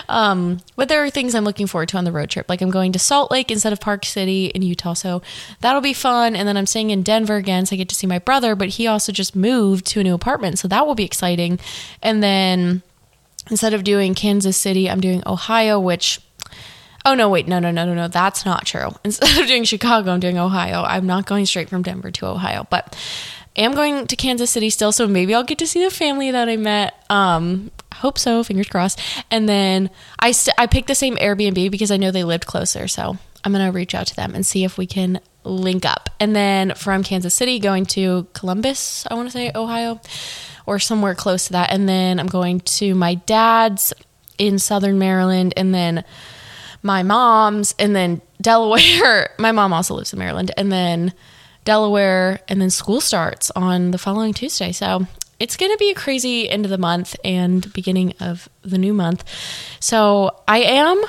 um, 0.08 0.60
but 0.76 0.88
there 0.88 1.02
are 1.04 1.10
things 1.10 1.34
I'm 1.34 1.44
looking 1.44 1.66
forward 1.66 1.88
to 1.90 1.96
on 1.96 2.04
the 2.04 2.12
road 2.12 2.30
trip. 2.30 2.48
Like 2.48 2.60
I'm 2.60 2.70
going 2.70 2.92
to 2.92 2.98
Salt 2.98 3.30
Lake 3.30 3.50
instead 3.50 3.72
of 3.72 3.80
Park 3.80 4.04
City 4.04 4.46
in 4.46 4.62
Utah, 4.62 4.94
so 4.94 5.22
that'll 5.60 5.80
be 5.80 5.92
fun. 5.94 6.36
And 6.36 6.46
then 6.46 6.56
I'm 6.56 6.66
staying 6.66 6.90
in 6.90 7.02
Denver 7.02 7.36
again, 7.36 7.66
so 7.66 7.74
I 7.74 7.76
get 7.76 7.88
to 7.88 7.94
see 7.94 8.06
my 8.06 8.18
brother. 8.18 8.54
But 8.54 8.70
he 8.70 8.86
also 8.86 9.10
just 9.12 9.34
moved 9.34 9.86
to 9.86 10.00
a 10.00 10.04
new 10.04 10.14
apartment, 10.14 10.58
so 10.58 10.68
that 10.68 10.86
will 10.86 10.94
be 10.94 11.04
exciting. 11.04 11.58
And 12.02 12.22
then 12.22 12.82
instead 13.50 13.74
of 13.74 13.84
doing 13.84 14.14
Kansas 14.14 14.56
City, 14.56 14.88
I'm 14.88 15.00
doing 15.00 15.22
Ohio, 15.26 15.80
which 15.80 16.20
Oh 17.04 17.14
no, 17.14 17.28
wait, 17.30 17.48
no, 17.48 17.58
no, 17.58 17.70
no, 17.70 17.86
no, 17.86 17.94
no, 17.94 18.08
that's 18.08 18.44
not 18.44 18.66
true. 18.66 18.90
Instead 19.04 19.40
of 19.40 19.46
doing 19.46 19.64
Chicago, 19.64 20.12
I'm 20.12 20.20
doing 20.20 20.38
Ohio. 20.38 20.82
I'm 20.82 21.06
not 21.06 21.26
going 21.26 21.46
straight 21.46 21.70
from 21.70 21.82
Denver 21.82 22.10
to 22.10 22.26
Ohio, 22.26 22.66
but 22.68 22.94
I 23.56 23.62
am 23.62 23.74
going 23.74 24.06
to 24.06 24.16
Kansas 24.16 24.50
City 24.50 24.68
still, 24.68 24.92
so 24.92 25.08
maybe 25.08 25.34
I'll 25.34 25.42
get 25.42 25.58
to 25.58 25.66
see 25.66 25.82
the 25.82 25.90
family 25.90 26.30
that 26.30 26.48
I 26.48 26.56
met. 26.56 27.02
Um, 27.08 27.70
hope 27.96 28.18
so, 28.18 28.42
fingers 28.44 28.68
crossed. 28.68 29.00
And 29.30 29.48
then 29.48 29.90
I 30.18 30.32
st- 30.32 30.54
I 30.58 30.66
picked 30.66 30.88
the 30.88 30.94
same 30.94 31.16
Airbnb 31.16 31.70
because 31.70 31.90
I 31.90 31.96
know 31.96 32.10
they 32.10 32.24
lived 32.24 32.46
closer, 32.46 32.88
so 32.88 33.18
I'm 33.44 33.52
gonna 33.52 33.72
reach 33.72 33.94
out 33.94 34.06
to 34.08 34.16
them 34.16 34.34
and 34.34 34.44
see 34.44 34.64
if 34.64 34.78
we 34.78 34.86
can 34.86 35.20
link 35.44 35.84
up. 35.84 36.10
And 36.18 36.34
then 36.34 36.74
from 36.74 37.02
Kansas 37.02 37.34
City, 37.34 37.58
going 37.58 37.86
to 37.86 38.26
Columbus, 38.32 39.06
I 39.10 39.14
want 39.14 39.28
to 39.28 39.32
say 39.32 39.50
Ohio, 39.54 40.00
or 40.66 40.78
somewhere 40.78 41.14
close 41.14 41.46
to 41.46 41.52
that. 41.52 41.72
And 41.72 41.88
then 41.88 42.20
I'm 42.20 42.26
going 42.26 42.60
to 42.60 42.94
my 42.94 43.14
dad's 43.14 43.92
in 44.38 44.58
Southern 44.58 44.98
Maryland, 44.98 45.54
and 45.56 45.74
then 45.74 46.04
my 46.82 47.02
mom's, 47.02 47.74
and 47.78 47.94
then 47.94 48.22
Delaware. 48.40 49.34
my 49.38 49.52
mom 49.52 49.72
also 49.72 49.94
lives 49.94 50.12
in 50.12 50.18
Maryland, 50.18 50.50
and 50.56 50.70
then 50.70 51.12
Delaware, 51.64 52.40
and 52.48 52.60
then 52.60 52.70
school 52.70 53.00
starts 53.00 53.50
on 53.52 53.90
the 53.90 53.98
following 53.98 54.32
Tuesday. 54.32 54.72
So 54.72 55.06
it's 55.40 55.56
going 55.56 55.72
to 55.72 55.78
be 55.78 55.90
a 55.90 55.94
crazy 55.94 56.48
end 56.48 56.66
of 56.66 56.70
the 56.70 56.78
month 56.78 57.16
and 57.24 57.72
beginning 57.72 58.12
of 58.20 58.48
the 58.62 58.78
new 58.78 58.92
month. 58.92 59.24
So 59.80 60.42
I 60.46 60.58
am 60.58 61.02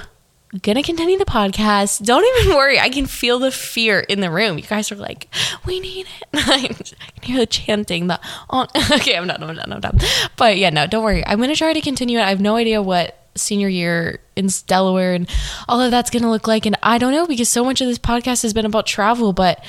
going 0.62 0.78
to 0.78 0.84
continue 0.84 1.17
the 1.17 1.26
podcast. 1.26 2.04
Don't 2.06 2.26
even 2.39 2.56
worry. 2.56 2.80
I 2.80 2.89
can 2.89 3.06
feel 3.06 3.39
the 3.39 3.52
fear 3.52 4.00
in 4.00 4.22
the 4.22 4.32
room. 4.32 4.58
You 4.58 4.63
guys 4.63 4.91
are 4.91 4.96
like, 4.96 5.28
we 5.65 5.82
need 5.82 6.08
it. 6.08 6.28
I 6.48 6.67
can 6.67 6.78
hear 7.22 7.38
the 7.39 7.46
chanting. 7.46 8.08
The 8.08 8.20
oh, 8.50 8.67
okay, 8.94 9.17
I'm 9.17 9.28
done. 9.28 9.44
I'm 9.44 9.56
done. 9.56 9.74
I'm 9.74 9.82
done. 9.82 10.00
But 10.38 10.58
yeah, 10.58 10.70
no, 10.70 10.88
don't 10.88 11.04
worry. 11.04 11.26
I'm 11.28 11.38
going 11.38 11.50
to 11.50 11.56
try 11.56 11.74
to 11.74 11.82
continue 11.82 12.17
it. 12.17 12.24
I 12.24 12.30
have 12.30 12.41
no 12.41 12.56
idea 12.56 12.82
what 12.82 13.17
senior 13.36 13.70
year 13.70 14.20
in 14.36 14.50
Delaware 14.67 15.13
and 15.13 15.30
all 15.67 15.80
of 15.80 15.91
that's 15.91 16.10
going 16.10 16.24
to 16.24 16.30
look 16.30 16.48
like. 16.48 16.65
And 16.65 16.78
I 16.84 16.98
don't 16.98 17.13
know 17.13 17.28
because 17.28 17.50
so 17.50 17.63
much 17.63 17.82
of 17.82 17.88
this 17.88 18.00
podcast 18.00 18.44
has 18.44 18.54
been 18.54 18.65
about 18.65 18.86
travel, 18.86 19.34
but 19.34 19.63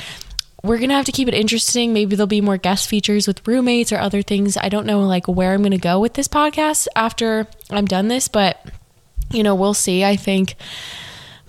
we're 0.62 0.78
gonna 0.78 0.94
have 0.94 1.06
to 1.06 1.12
keep 1.12 1.28
it 1.28 1.34
interesting. 1.34 1.92
Maybe 1.92 2.14
there'll 2.14 2.26
be 2.28 2.40
more 2.40 2.56
guest 2.56 2.88
features 2.88 3.26
with 3.26 3.46
roommates 3.46 3.92
or 3.92 3.98
other 3.98 4.22
things. 4.22 4.56
I 4.56 4.68
don't 4.68 4.86
know 4.86 5.00
like 5.02 5.26
where 5.26 5.52
I'm 5.52 5.62
gonna 5.62 5.78
go 5.78 5.98
with 5.98 6.14
this 6.14 6.28
podcast 6.28 6.86
after 6.94 7.48
I'm 7.70 7.86
done 7.86 8.08
this, 8.08 8.28
but 8.28 8.64
you 9.30 9.42
know, 9.42 9.54
we'll 9.54 9.74
see. 9.74 10.04
I 10.04 10.16
think 10.16 10.54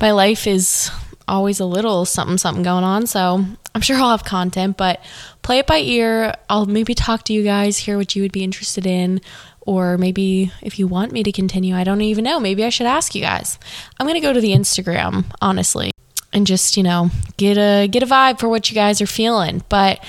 my 0.01 0.11
life 0.11 0.47
is 0.47 0.89
always 1.27 1.59
a 1.59 1.65
little 1.65 2.05
something 2.05 2.37
something 2.37 2.63
going 2.63 2.83
on, 2.83 3.05
so 3.05 3.45
I'm 3.75 3.81
sure 3.81 3.97
I'll 3.97 4.11
have 4.11 4.25
content, 4.25 4.77
but 4.77 5.03
play 5.43 5.59
it 5.59 5.67
by 5.67 5.77
ear. 5.77 6.33
I'll 6.49 6.65
maybe 6.65 6.95
talk 6.95 7.23
to 7.25 7.33
you 7.33 7.43
guys, 7.43 7.77
hear 7.77 7.97
what 7.97 8.15
you 8.15 8.23
would 8.23 8.31
be 8.31 8.43
interested 8.43 8.87
in, 8.87 9.21
or 9.61 9.97
maybe 9.97 10.51
if 10.61 10.79
you 10.79 10.87
want 10.87 11.11
me 11.11 11.21
to 11.23 11.31
continue, 11.31 11.75
I 11.75 11.83
don't 11.83 12.01
even 12.01 12.23
know. 12.23 12.39
Maybe 12.39 12.65
I 12.65 12.69
should 12.69 12.87
ask 12.87 13.13
you 13.13 13.21
guys. 13.21 13.59
I'm 13.99 14.07
gonna 14.07 14.21
go 14.21 14.33
to 14.33 14.41
the 14.41 14.53
Instagram, 14.53 15.25
honestly 15.39 15.92
and 16.33 16.45
just 16.47 16.75
you 16.75 16.83
know 16.83 17.09
get 17.37 17.57
a 17.57 17.87
get 17.87 18.03
a 18.03 18.05
vibe 18.05 18.39
for 18.39 18.49
what 18.49 18.69
you 18.69 18.75
guys 18.75 19.01
are 19.01 19.07
feeling. 19.07 19.63
But 19.69 20.03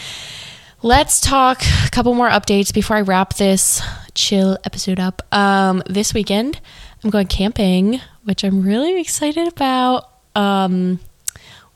let's 0.82 1.20
talk 1.20 1.62
a 1.86 1.90
couple 1.90 2.14
more 2.14 2.28
updates 2.28 2.72
before 2.72 2.96
i 2.96 3.00
wrap 3.00 3.34
this 3.34 3.82
chill 4.14 4.58
episode 4.64 5.00
up. 5.00 5.22
Um, 5.32 5.82
this 5.88 6.12
weekend 6.12 6.60
i'm 7.02 7.10
going 7.10 7.26
camping 7.26 8.00
which 8.24 8.44
i'm 8.44 8.62
really 8.62 9.00
excited 9.00 9.48
about. 9.48 10.10
Um, 10.34 10.98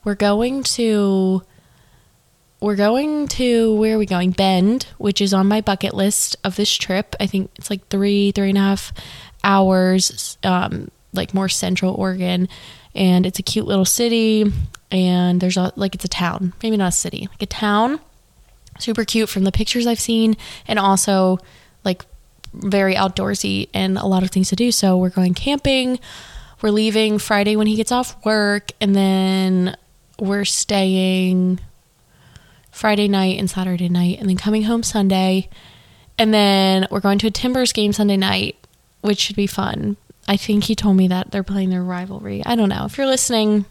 we're 0.03 0.15
going 0.15 0.63
to 0.63 1.43
we're 2.61 2.75
going 2.75 3.27
to 3.29 3.73
where 3.75 3.95
are 3.95 3.99
we 3.99 4.05
going? 4.05 4.31
Bend 4.31 4.87
which 4.97 5.21
is 5.21 5.33
on 5.33 5.47
my 5.47 5.61
bucket 5.61 5.93
list 5.93 6.35
of 6.43 6.55
this 6.55 6.73
trip. 6.75 7.15
I 7.19 7.27
think 7.27 7.51
it's 7.55 7.69
like 7.69 7.87
three 7.87 8.31
three 8.31 8.49
and 8.49 8.57
a 8.57 8.61
half 8.61 8.93
hours 9.43 10.37
um, 10.43 10.89
like 11.13 11.33
more 11.33 11.49
central 11.49 11.93
oregon 11.95 12.47
and 12.95 13.25
it's 13.25 13.39
a 13.39 13.43
cute 13.43 13.65
little 13.65 13.85
city 13.85 14.51
and 14.91 15.41
there's 15.41 15.57
a 15.57 15.71
like 15.75 15.95
it's 15.95 16.05
a 16.05 16.09
town 16.09 16.53
maybe 16.61 16.77
not 16.77 16.89
a 16.89 16.91
city 16.91 17.27
like 17.31 17.41
a 17.41 17.45
town 17.45 17.99
super 18.79 19.03
cute 19.03 19.29
from 19.29 19.43
the 19.43 19.51
pictures 19.51 19.87
i've 19.87 19.99
seen 19.99 20.35
and 20.67 20.79
also 20.79 21.37
like 21.83 22.05
very 22.53 22.95
outdoorsy 22.95 23.69
and 23.73 23.97
a 23.97 24.05
lot 24.05 24.23
of 24.23 24.31
things 24.31 24.49
to 24.49 24.55
do. 24.55 24.71
So 24.71 24.97
we're 24.97 25.09
going 25.09 25.33
camping 25.33 25.99
we're 26.61 26.71
leaving 26.71 27.17
friday 27.17 27.55
when 27.55 27.67
he 27.67 27.75
gets 27.75 27.91
off 27.91 28.23
work 28.25 28.71
and 28.81 28.95
then 28.95 29.77
we're 30.19 30.45
staying 30.45 31.59
friday 32.71 33.07
night 33.07 33.39
and 33.39 33.49
saturday 33.49 33.87
night 33.87 34.19
and 34.19 34.27
then 34.27 34.37
coming 34.37 34.63
home 34.63 34.83
sunday 34.83 35.49
and 36.17 36.33
then 36.33 36.85
we're 36.91 36.99
going 36.99 37.17
to 37.17 37.27
a 37.27 37.31
timbers 37.31 37.71
game 37.71 37.93
sunday 37.93 38.17
night 38.17 38.57
which 39.01 39.19
should 39.19 39.35
be 39.35 39.47
fun 39.47 39.95
I 40.29 40.37
think 40.37 40.65
he 40.65 40.75
told 40.75 40.95
me 40.95 41.07
that 41.07 41.31
they're 41.31 41.41
playing 41.41 41.71
their 41.71 41.83
rivalry. 41.83 42.43
I 42.45 42.55
don't 42.55 42.69
know. 42.69 42.85
If 42.85 42.99
you're 42.99 43.07
listening, 43.07 43.65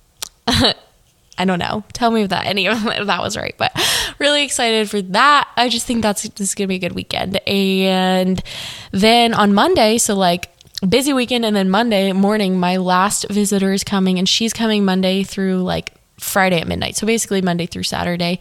I 0.46 1.44
don't 1.46 1.58
know. 1.58 1.82
Tell 1.94 2.10
me 2.10 2.24
if 2.24 2.28
that 2.28 2.44
any 2.44 2.68
of 2.68 2.82
that 3.06 3.22
was 3.22 3.38
right, 3.38 3.54
but 3.56 3.72
really 4.18 4.42
excited 4.44 4.90
for 4.90 5.00
that. 5.00 5.48
I 5.56 5.70
just 5.70 5.86
think 5.86 6.02
that's 6.02 6.24
this 6.28 6.50
is 6.50 6.54
gonna 6.54 6.68
be 6.68 6.74
a 6.74 6.78
good 6.78 6.92
weekend. 6.92 7.38
And 7.48 8.42
then 8.90 9.32
on 9.32 9.54
Monday, 9.54 9.96
so 9.96 10.14
like 10.14 10.50
busy 10.86 11.14
weekend, 11.14 11.46
and 11.46 11.56
then 11.56 11.70
Monday 11.70 12.12
morning, 12.12 12.60
my 12.60 12.76
last 12.76 13.26
visitor 13.30 13.72
is 13.72 13.82
coming, 13.82 14.18
and 14.18 14.28
she's 14.28 14.52
coming 14.52 14.84
Monday 14.84 15.22
through 15.22 15.62
like 15.62 15.94
Friday 16.18 16.60
at 16.60 16.66
midnight. 16.66 16.96
So 16.96 17.06
basically 17.06 17.42
Monday 17.42 17.66
through 17.66 17.84
Saturday. 17.84 18.38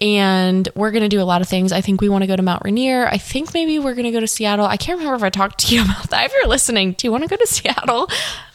And 0.00 0.68
we're 0.74 0.90
going 0.90 1.02
to 1.02 1.08
do 1.08 1.20
a 1.20 1.24
lot 1.24 1.40
of 1.40 1.48
things. 1.48 1.72
I 1.72 1.80
think 1.80 2.00
we 2.00 2.08
want 2.08 2.22
to 2.22 2.26
go 2.26 2.36
to 2.36 2.42
Mount 2.42 2.62
Rainier. 2.64 3.06
I 3.06 3.18
think 3.18 3.54
maybe 3.54 3.78
we're 3.78 3.94
going 3.94 4.04
to 4.04 4.10
go 4.10 4.20
to 4.20 4.26
Seattle. 4.26 4.66
I 4.66 4.76
can't 4.76 4.98
remember 4.98 5.16
if 5.16 5.22
I 5.22 5.30
talked 5.30 5.58
to 5.66 5.74
you 5.74 5.82
about 5.84 6.10
that. 6.10 6.26
If 6.26 6.32
you're 6.32 6.48
listening, 6.48 6.92
do 6.92 7.06
you 7.06 7.12
want 7.12 7.24
to 7.24 7.28
go 7.28 7.36
to 7.36 7.46
Seattle? 7.46 8.08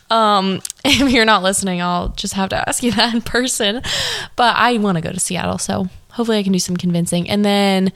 Um, 0.10 0.62
if 0.86 1.12
you're 1.12 1.26
not 1.26 1.44
listening, 1.44 1.82
I'll 1.82 2.10
just 2.10 2.34
have 2.34 2.50
to 2.50 2.70
ask 2.70 2.84
you 2.84 2.92
that 2.92 3.14
in 3.14 3.22
person. 3.22 3.82
But 4.36 4.56
I 4.58 4.78
want 4.78 4.98
to 4.98 5.02
go 5.02 5.12
to 5.12 5.20
Seattle. 5.20 5.58
So 5.58 5.88
hopefully 6.12 6.38
I 6.38 6.44
can 6.44 6.54
do 6.54 6.60
some 6.60 6.78
convincing. 6.78 7.30
And 7.30 7.44
then 7.44 7.92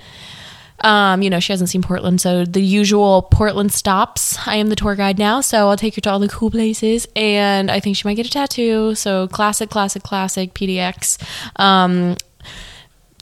um, 0.83 1.21
you 1.21 1.29
know, 1.29 1.39
she 1.39 1.53
hasn't 1.53 1.69
seen 1.69 1.81
Portland, 1.81 2.21
so 2.21 2.45
the 2.45 2.61
usual 2.61 3.23
Portland 3.23 3.71
stops. 3.71 4.37
I 4.47 4.55
am 4.55 4.67
the 4.67 4.75
tour 4.75 4.95
guide 4.95 5.17
now, 5.17 5.41
so 5.41 5.69
I'll 5.69 5.77
take 5.77 5.95
her 5.95 6.01
to 6.01 6.09
all 6.09 6.19
the 6.19 6.29
cool 6.29 6.51
places, 6.51 7.07
and 7.15 7.69
I 7.69 7.79
think 7.79 7.97
she 7.97 8.07
might 8.07 8.15
get 8.15 8.25
a 8.25 8.29
tattoo. 8.29 8.95
So 8.95 9.27
classic, 9.27 9.69
classic, 9.69 10.03
classic 10.03 10.53
PDX. 10.53 11.21
Um, 11.57 12.15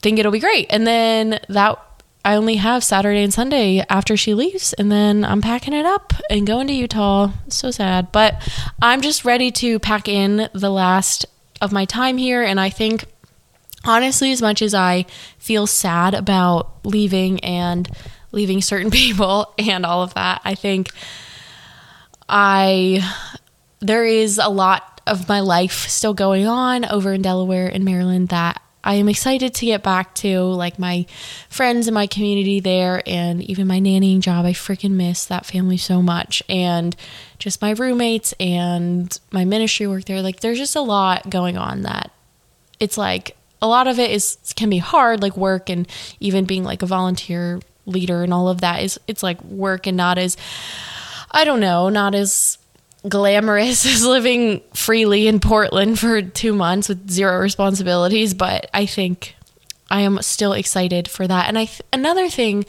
think 0.00 0.18
it'll 0.18 0.32
be 0.32 0.40
great, 0.40 0.66
and 0.70 0.86
then 0.86 1.40
that 1.48 1.78
I 2.24 2.34
only 2.34 2.56
have 2.56 2.84
Saturday 2.84 3.22
and 3.22 3.32
Sunday 3.32 3.84
after 3.88 4.16
she 4.16 4.34
leaves, 4.34 4.72
and 4.74 4.92
then 4.92 5.24
I'm 5.24 5.40
packing 5.40 5.74
it 5.74 5.86
up 5.86 6.12
and 6.28 6.46
going 6.46 6.66
to 6.66 6.74
Utah. 6.74 7.30
So 7.48 7.70
sad, 7.70 8.12
but 8.12 8.36
I'm 8.82 9.00
just 9.00 9.24
ready 9.24 9.50
to 9.52 9.78
pack 9.78 10.08
in 10.08 10.48
the 10.52 10.70
last 10.70 11.26
of 11.60 11.72
my 11.72 11.84
time 11.84 12.18
here, 12.18 12.42
and 12.42 12.60
I 12.60 12.70
think 12.70 13.06
honestly, 13.88 14.30
as 14.30 14.42
much 14.42 14.62
as 14.62 14.74
I 14.74 15.06
feel 15.38 15.66
sad 15.66 16.14
about 16.14 16.84
leaving 16.84 17.40
and 17.40 17.88
leaving 18.30 18.60
certain 18.60 18.90
people 19.02 19.52
and 19.58 19.84
all 19.84 20.02
of 20.02 20.14
that, 20.14 20.40
I 20.44 20.54
think 20.54 20.90
I 22.28 23.02
there 23.80 24.04
is 24.04 24.38
a 24.38 24.48
lot 24.48 25.00
of 25.06 25.28
my 25.28 25.40
life 25.40 25.88
still 25.88 26.14
going 26.14 26.46
on 26.46 26.84
over 26.84 27.12
in 27.12 27.22
Delaware 27.22 27.68
and 27.68 27.84
Maryland 27.84 28.28
that 28.28 28.60
I 28.84 28.94
am 28.94 29.08
excited 29.08 29.54
to 29.54 29.66
get 29.66 29.82
back 29.82 30.14
to, 30.16 30.40
like 30.40 30.78
my 30.78 31.06
friends 31.48 31.88
and 31.88 31.94
my 31.94 32.06
community 32.06 32.60
there, 32.60 33.02
and 33.06 33.42
even 33.42 33.66
my 33.66 33.80
nannying 33.80 34.20
job. 34.20 34.46
I 34.46 34.52
freaking 34.52 34.92
miss 34.92 35.24
that 35.26 35.46
family 35.46 35.76
so 35.76 36.00
much, 36.00 36.42
and 36.48 36.94
just 37.38 37.60
my 37.60 37.72
roommates 37.72 38.34
and 38.38 39.18
my 39.30 39.44
ministry 39.44 39.86
work 39.86 40.04
there. 40.04 40.22
Like, 40.22 40.40
there's 40.40 40.58
just 40.58 40.76
a 40.76 40.80
lot 40.80 41.28
going 41.28 41.58
on 41.58 41.82
that 41.82 42.12
it's 42.80 42.96
like 42.96 43.36
a 43.60 43.66
lot 43.66 43.86
of 43.86 43.98
it 43.98 44.10
is 44.10 44.38
can 44.56 44.70
be 44.70 44.78
hard 44.78 45.22
like 45.22 45.36
work 45.36 45.68
and 45.68 45.88
even 46.20 46.44
being 46.44 46.64
like 46.64 46.82
a 46.82 46.86
volunteer 46.86 47.60
leader 47.86 48.22
and 48.22 48.32
all 48.32 48.48
of 48.48 48.60
that 48.60 48.82
is 48.82 49.00
it's 49.06 49.22
like 49.22 49.42
work 49.44 49.86
and 49.86 49.96
not 49.96 50.18
as 50.18 50.36
I 51.30 51.44
don't 51.44 51.60
know, 51.60 51.88
not 51.88 52.14
as 52.14 52.58
glamorous 53.08 53.86
as 53.92 54.04
living 54.04 54.62
freely 54.74 55.26
in 55.26 55.40
Portland 55.40 55.98
for 55.98 56.22
2 56.22 56.54
months 56.54 56.88
with 56.88 57.10
zero 57.10 57.40
responsibilities, 57.40 58.34
but 58.34 58.68
I 58.72 58.86
think 58.86 59.36
I 59.90 60.00
am 60.00 60.20
still 60.22 60.52
excited 60.52 61.08
for 61.08 61.26
that. 61.26 61.48
And 61.48 61.58
I 61.58 61.66
th- 61.66 61.82
another 61.92 62.28
thing 62.28 62.64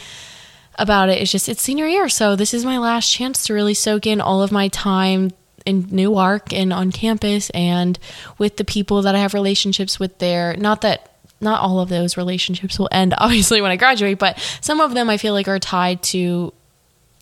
about 0.78 1.10
it 1.10 1.22
is 1.22 1.32
just 1.32 1.50
it's 1.50 1.62
senior 1.62 1.88
year, 1.88 2.10
so 2.10 2.36
this 2.36 2.54
is 2.54 2.64
my 2.64 2.78
last 2.78 3.12
chance 3.12 3.46
to 3.46 3.54
really 3.54 3.74
soak 3.74 4.08
in 4.08 4.22
all 4.22 4.42
of 4.42 4.52
my 4.52 4.70
time 4.70 5.32
in 5.66 5.88
Newark 5.92 6.54
and 6.54 6.72
on 6.74 6.92
campus 6.92 7.50
and 7.52 7.98
with 8.38 8.58
the 8.58 8.66
people 8.66 9.02
that 9.04 9.16
I 9.16 9.20
have 9.20 9.34
relationships 9.34 10.00
with 10.00 10.18
there. 10.20 10.56
Not 10.56 10.82
that 10.82 11.06
not 11.42 11.62
all 11.62 11.80
of 11.80 11.88
those 11.88 12.18
relationships 12.18 12.78
will 12.78 12.90
end 12.92 13.14
obviously 13.18 13.62
when 13.62 13.72
I 13.72 13.76
graduate, 13.76 14.20
but 14.20 14.38
some 14.62 14.82
of 14.82 14.94
them 14.94 15.10
I 15.10 15.18
feel 15.18 15.34
like 15.34 15.48
are 15.48 15.60
tied 15.60 16.04
to 16.04 16.54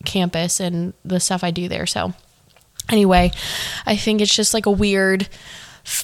campus 0.04 0.60
and 0.60 0.94
the 1.04 1.20
stuff 1.20 1.44
I 1.44 1.50
do 1.50 1.68
there. 1.68 1.86
So 1.86 2.14
anyway, 2.88 3.32
I 3.86 3.96
think 3.96 4.20
it's 4.20 4.34
just 4.34 4.54
like 4.54 4.66
a 4.66 4.70
weird 4.70 5.28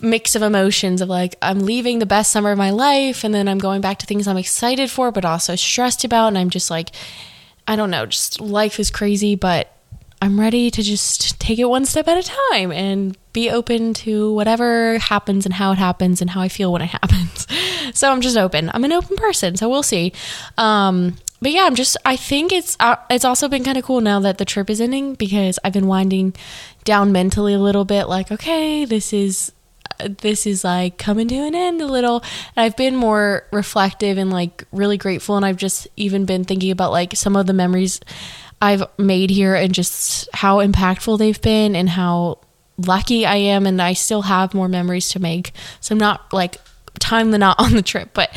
mix 0.01 0.35
of 0.35 0.43
emotions 0.43 1.03
of 1.03 1.09
like 1.09 1.37
I'm 1.43 1.61
leaving 1.61 1.99
the 1.99 2.07
best 2.07 2.31
summer 2.31 2.53
of 2.53 2.59
my 2.59 2.71
life 2.71 3.23
and 3.23 3.35
then 3.35 3.49
I'm 3.49 3.59
going 3.59 3.83
back 3.83 3.99
to 3.99 4.07
things 4.07 4.27
I'm 4.27 4.39
excited 4.39 4.91
for 4.91 5.11
but 5.11 5.27
also 5.27 5.57
stressed 5.57 6.05
about 6.05 6.29
and 6.29 6.39
I'm 6.39 6.49
just 6.49 6.71
like 6.71 6.91
I 7.67 7.77
don't 7.77 7.91
know, 7.91 8.07
just 8.07 8.41
life 8.41 8.79
is 8.79 8.91
crazy, 8.91 9.35
but 9.35 9.74
I'm 10.25 10.41
ready 10.41 10.71
to 10.71 10.83
just 10.83 11.39
take 11.39 11.59
it 11.59 11.67
one 11.67 11.85
step 11.85 12.09
at 12.09 12.17
a 12.17 12.33
time 12.51 12.73
and 12.73 13.15
be 13.35 13.51
open 13.51 13.93
to 13.93 14.33
whatever 14.33 14.97
happens 14.97 15.45
and 15.45 15.53
how 15.53 15.73
it 15.73 15.79
happens 15.79 16.23
and 16.23 16.31
how 16.31 16.41
I 16.41 16.49
feel 16.49 16.73
when 16.73 16.81
it 16.81 16.87
happens. 17.03 17.47
so 17.93 18.11
I'm 18.11 18.23
just 18.23 18.39
open. 18.39 18.71
I'm 18.73 18.85
an 18.85 18.93
open 18.93 19.19
person, 19.19 19.59
so 19.59 19.69
we'll 19.69 19.83
see. 19.83 20.15
Um, 20.57 21.17
but 21.43 21.53
yeah, 21.53 21.65
I'm 21.65 21.75
just. 21.75 21.99
I 22.07 22.17
think 22.17 22.53
it's 22.53 22.75
uh, 22.81 22.97
it's 23.11 23.27
also 23.27 23.49
been 23.49 23.65
kind 23.65 23.77
of 23.77 23.85
cool 23.85 24.01
now 24.01 24.19
that 24.21 24.39
the 24.39 24.47
trip 24.47 24.71
is 24.71 24.81
ending 24.81 25.13
because 25.13 25.59
I've 25.63 25.75
been 25.75 25.89
winding 25.89 26.33
down 26.85 27.13
mentally 27.13 27.53
a 27.53 27.59
little 27.59 27.85
bit. 27.85 28.07
Like, 28.07 28.33
okay, 28.33 28.87
this 28.87 29.13
is 29.13 29.53
this 30.21 30.47
is 30.47 30.65
like 30.65 30.99
coming 30.99 31.29
to 31.29 31.37
an 31.37 31.55
end 31.55 31.81
a 31.81 31.87
little 31.87 32.17
and 32.57 32.65
i've 32.65 32.77
been 32.77 32.97
more 32.97 33.47
reflective 33.53 34.19
and 34.19 34.33
like 34.33 34.65
really 34.73 34.97
grateful 34.97 35.37
and 35.37 35.47
i've 35.47 35.57
just 35.57 35.87
even 35.97 36.25
been 36.25 36.45
thinking 36.45 36.73
about 36.73 36.91
like 36.91 37.15
some 37.15 37.37
of 37.37 37.47
the 37.47 37.53
memories 37.53 38.01
I've 38.61 38.85
made 38.99 39.31
here 39.31 39.55
and 39.55 39.75
just 39.75 40.29
how 40.33 40.59
impactful 40.59 41.19
they've 41.19 41.41
been 41.41 41.77
and 41.77 41.89
how 41.89 42.39
lucky 42.79 43.27
I 43.27 43.37
am 43.37 43.67
and 43.67 43.81
I 43.81 43.93
still 43.93 44.23
have 44.23 44.55
more 44.55 44.69
memories 44.69 45.11
to 45.11 45.21
make. 45.21 45.53
So 45.81 45.95
I'm 45.95 45.99
not 45.99 46.33
like 46.33 46.57
time 46.99 47.31
the 47.31 47.39
knot 47.39 47.57
on 47.59 47.73
the 47.73 47.83
trip, 47.83 48.11
but 48.15 48.31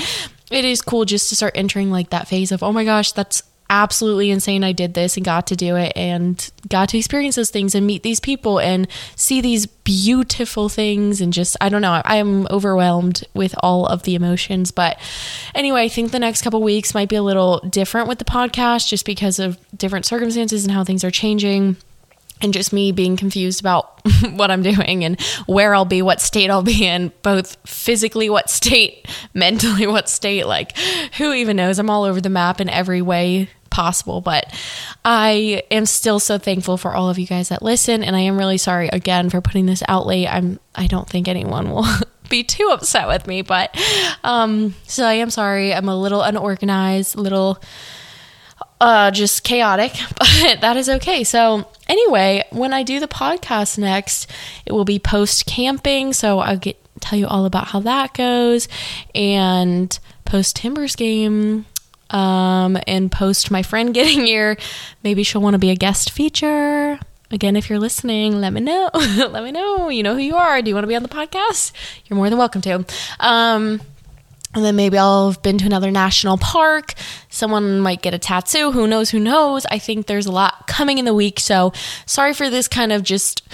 it 0.51 0.65
is 0.65 0.81
cool 0.81 1.05
just 1.05 1.29
to 1.29 1.35
start 1.35 1.53
entering 1.55 1.91
like 1.91 2.09
that 2.09 2.27
phase 2.27 2.51
of, 2.51 2.63
oh 2.63 2.71
my 2.71 2.83
gosh, 2.83 3.11
that's 3.11 3.43
absolutely 3.69 4.31
insane 4.31 4.63
I 4.63 4.71
did 4.71 4.93
this 4.93 5.17
and 5.17 5.25
got 5.25 5.47
to 5.47 5.55
do 5.55 5.75
it 5.75 5.93
and 5.95 6.51
got 6.69 6.89
to 6.89 6.97
experience 6.97 7.35
those 7.35 7.49
things 7.49 7.75
and 7.75 7.85
meet 7.85 8.03
these 8.03 8.19
people 8.19 8.59
and 8.59 8.87
see 9.15 9.41
these 9.41 9.65
beautiful 9.65 10.69
things 10.69 11.21
and 11.21 11.33
just 11.33 11.57
I 11.61 11.69
don't 11.69 11.81
know 11.81 12.01
I 12.03 12.17
am 12.17 12.47
overwhelmed 12.47 13.23
with 13.33 13.55
all 13.59 13.85
of 13.85 14.03
the 14.03 14.15
emotions 14.15 14.71
but 14.71 14.97
anyway 15.53 15.83
I 15.83 15.89
think 15.89 16.11
the 16.11 16.19
next 16.19 16.41
couple 16.41 16.61
weeks 16.61 16.93
might 16.93 17.09
be 17.09 17.15
a 17.15 17.23
little 17.23 17.59
different 17.59 18.07
with 18.07 18.19
the 18.19 18.25
podcast 18.25 18.87
just 18.87 19.05
because 19.05 19.39
of 19.39 19.57
different 19.77 20.05
circumstances 20.05 20.63
and 20.63 20.73
how 20.73 20.83
things 20.83 21.03
are 21.03 21.11
changing 21.11 21.77
and 22.41 22.53
just 22.53 22.71
me 22.71 22.91
being 22.91 23.17
confused 23.17 23.59
about 23.59 23.99
what 24.31 24.51
I'm 24.51 24.61
doing 24.61 25.03
and 25.03 25.19
where 25.45 25.73
I'll 25.73 25.85
be, 25.85 26.01
what 26.01 26.21
state 26.21 26.49
I'll 26.49 26.63
be 26.63 26.85
in, 26.85 27.11
both 27.23 27.57
physically, 27.67 28.29
what 28.29 28.49
state, 28.49 29.07
mentally, 29.33 29.87
what 29.87 30.09
state. 30.09 30.45
Like, 30.45 30.77
who 31.17 31.33
even 31.33 31.57
knows? 31.57 31.79
I'm 31.79 31.89
all 31.89 32.03
over 32.03 32.21
the 32.21 32.29
map 32.29 32.61
in 32.61 32.69
every 32.69 33.01
way 33.01 33.49
possible. 33.77 34.21
But 34.21 34.51
I 35.05 35.61
am 35.69 35.85
still 35.85 36.19
so 36.19 36.39
thankful 36.39 36.77
for 36.77 36.95
all 36.95 37.11
of 37.11 37.19
you 37.19 37.27
guys 37.27 37.49
that 37.49 37.61
listen, 37.61 38.03
and 38.03 38.15
I 38.15 38.21
am 38.21 38.35
really 38.35 38.57
sorry 38.57 38.89
again 38.89 39.29
for 39.29 39.39
putting 39.39 39.67
this 39.67 39.83
out 39.87 40.07
late. 40.07 40.27
I'm 40.27 40.59
I 40.73 40.87
don't 40.87 41.07
think 41.07 41.27
anyone 41.27 41.69
will 41.69 41.85
be 42.29 42.43
too 42.43 42.69
upset 42.73 43.07
with 43.07 43.27
me, 43.27 43.43
but 43.43 43.79
um, 44.23 44.73
so 44.87 45.05
I 45.05 45.13
am 45.13 45.29
sorry. 45.29 45.75
I'm 45.75 45.87
a 45.87 45.95
little 45.95 46.23
unorganized, 46.23 47.15
little 47.15 47.61
uh, 48.81 49.11
just 49.11 49.43
chaotic, 49.43 49.93
but 50.17 50.61
that 50.61 50.75
is 50.75 50.89
okay. 50.89 51.23
So 51.23 51.69
anyway, 51.87 52.45
when 52.49 52.73
I 52.73 52.81
do 52.81 52.99
the 52.99 53.07
podcast 53.07 53.77
next, 53.77 54.25
it 54.65 54.71
will 54.71 54.85
be 54.85 54.97
post 54.97 55.45
camping, 55.45 56.13
so 56.13 56.39
I'll 56.39 56.57
get 56.57 56.83
tell 56.99 57.19
you 57.19 57.27
all 57.27 57.45
about 57.45 57.67
how 57.67 57.79
that 57.81 58.15
goes 58.15 58.67
and 59.13 59.99
post 60.25 60.55
Timbers 60.55 60.95
game 60.95 61.67
um, 62.09 62.77
and 62.87 63.11
post 63.11 63.51
my 63.51 63.63
friend 63.63 63.93
getting 63.93 64.25
here. 64.25 64.57
Maybe 65.03 65.23
she'll 65.23 65.41
want 65.41 65.53
to 65.53 65.59
be 65.59 65.69
a 65.69 65.75
guest 65.75 66.11
feature. 66.11 66.99
Again, 67.29 67.55
if 67.55 67.69
you're 67.69 67.79
listening, 67.79 68.39
let 68.39 68.53
me 68.53 68.61
know. 68.61 68.89
let 68.93 69.43
me 69.43 69.51
know. 69.51 69.89
You 69.89 70.03
know 70.03 70.13
who 70.13 70.21
you 70.21 70.35
are. 70.35 70.61
Do 70.61 70.69
you 70.69 70.75
want 70.75 70.83
to 70.83 70.87
be 70.87 70.95
on 70.95 71.03
the 71.03 71.09
podcast? 71.09 71.73
You're 72.05 72.15
more 72.15 72.29
than 72.29 72.39
welcome 72.39 72.61
to. 72.61 72.85
Um, 73.19 73.81
and 74.55 74.63
then 74.63 74.75
maybe 74.75 74.97
I'll 74.97 75.31
have 75.31 75.43
been 75.43 75.57
to 75.57 75.65
another 75.65 75.91
national 75.91 76.37
park. 76.37 76.93
Someone 77.29 77.81
might 77.81 78.01
get 78.01 78.13
a 78.13 78.17
tattoo. 78.17 78.71
Who 78.71 78.87
knows? 78.87 79.09
Who 79.09 79.19
knows? 79.19 79.65
I 79.69 79.77
think 79.77 80.07
there's 80.07 80.25
a 80.25 80.31
lot 80.31 80.67
coming 80.67 80.97
in 80.97 81.05
the 81.05 81.13
week. 81.13 81.39
So 81.39 81.73
sorry 82.05 82.33
for 82.33 82.49
this 82.49 82.67
kind 82.67 82.93
of 82.93 83.03
just 83.03 83.47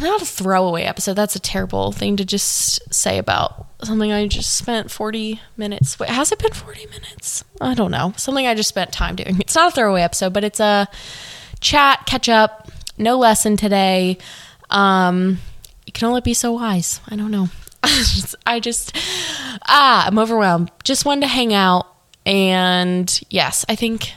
not 0.00 0.22
a 0.22 0.26
throwaway 0.26 0.82
episode. 0.82 1.14
That's 1.14 1.36
a 1.36 1.40
terrible 1.40 1.92
thing 1.92 2.16
to 2.16 2.24
just 2.24 2.92
say 2.94 3.18
about 3.18 3.66
something 3.82 4.10
I 4.10 4.26
just 4.26 4.56
spent 4.56 4.90
40 4.90 5.40
minutes. 5.56 5.98
Wait, 5.98 6.08
has 6.08 6.32
it 6.32 6.38
been 6.38 6.52
40 6.52 6.86
minutes? 6.86 7.44
I 7.60 7.74
don't 7.74 7.90
know. 7.90 8.14
Something 8.16 8.46
I 8.46 8.54
just 8.54 8.68
spent 8.68 8.92
time 8.92 9.16
doing. 9.16 9.40
It's 9.40 9.54
not 9.54 9.72
a 9.72 9.74
throwaway 9.74 10.02
episode, 10.02 10.32
but 10.32 10.44
it's 10.44 10.60
a 10.60 10.88
chat, 11.60 12.06
catch 12.06 12.28
up, 12.28 12.70
no 12.98 13.18
lesson 13.18 13.56
today. 13.56 14.18
Um, 14.70 15.38
you 15.84 15.92
can 15.92 16.08
only 16.08 16.20
be 16.22 16.34
so 16.34 16.52
wise. 16.52 17.00
I 17.08 17.16
don't 17.16 17.30
know. 17.30 17.48
I 18.46 18.60
just, 18.60 18.96
ah, 19.66 20.06
I'm 20.06 20.18
overwhelmed. 20.18 20.70
Just 20.84 21.04
wanted 21.04 21.22
to 21.22 21.28
hang 21.28 21.52
out. 21.54 21.86
And 22.24 23.20
yes, 23.30 23.64
I 23.68 23.76
think 23.76 24.12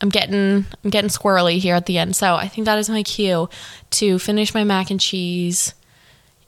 I'm 0.00 0.08
getting 0.08 0.66
I'm 0.84 0.90
getting 0.90 1.10
squirrely 1.10 1.58
here 1.58 1.74
at 1.74 1.86
the 1.86 1.98
end. 1.98 2.16
So 2.16 2.34
I 2.34 2.48
think 2.48 2.64
that 2.64 2.78
is 2.78 2.88
my 2.88 3.02
cue 3.02 3.48
to 3.90 4.18
finish 4.18 4.54
my 4.54 4.64
mac 4.64 4.90
and 4.90 5.00
cheese 5.00 5.74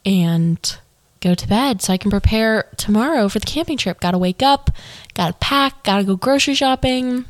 and 0.05 0.77
go 1.21 1.33
to 1.33 1.47
bed 1.47 1.81
so 1.81 1.93
I 1.93 1.97
can 1.97 2.11
prepare 2.11 2.69
tomorrow 2.77 3.29
for 3.29 3.39
the 3.39 3.45
camping 3.45 3.77
trip. 3.77 3.99
Got 3.99 4.11
to 4.11 4.17
wake 4.17 4.43
up, 4.43 4.69
got 5.13 5.27
to 5.27 5.33
pack, 5.33 5.83
got 5.83 5.97
to 5.97 6.03
go 6.03 6.15
grocery 6.15 6.53
shopping, 6.53 7.25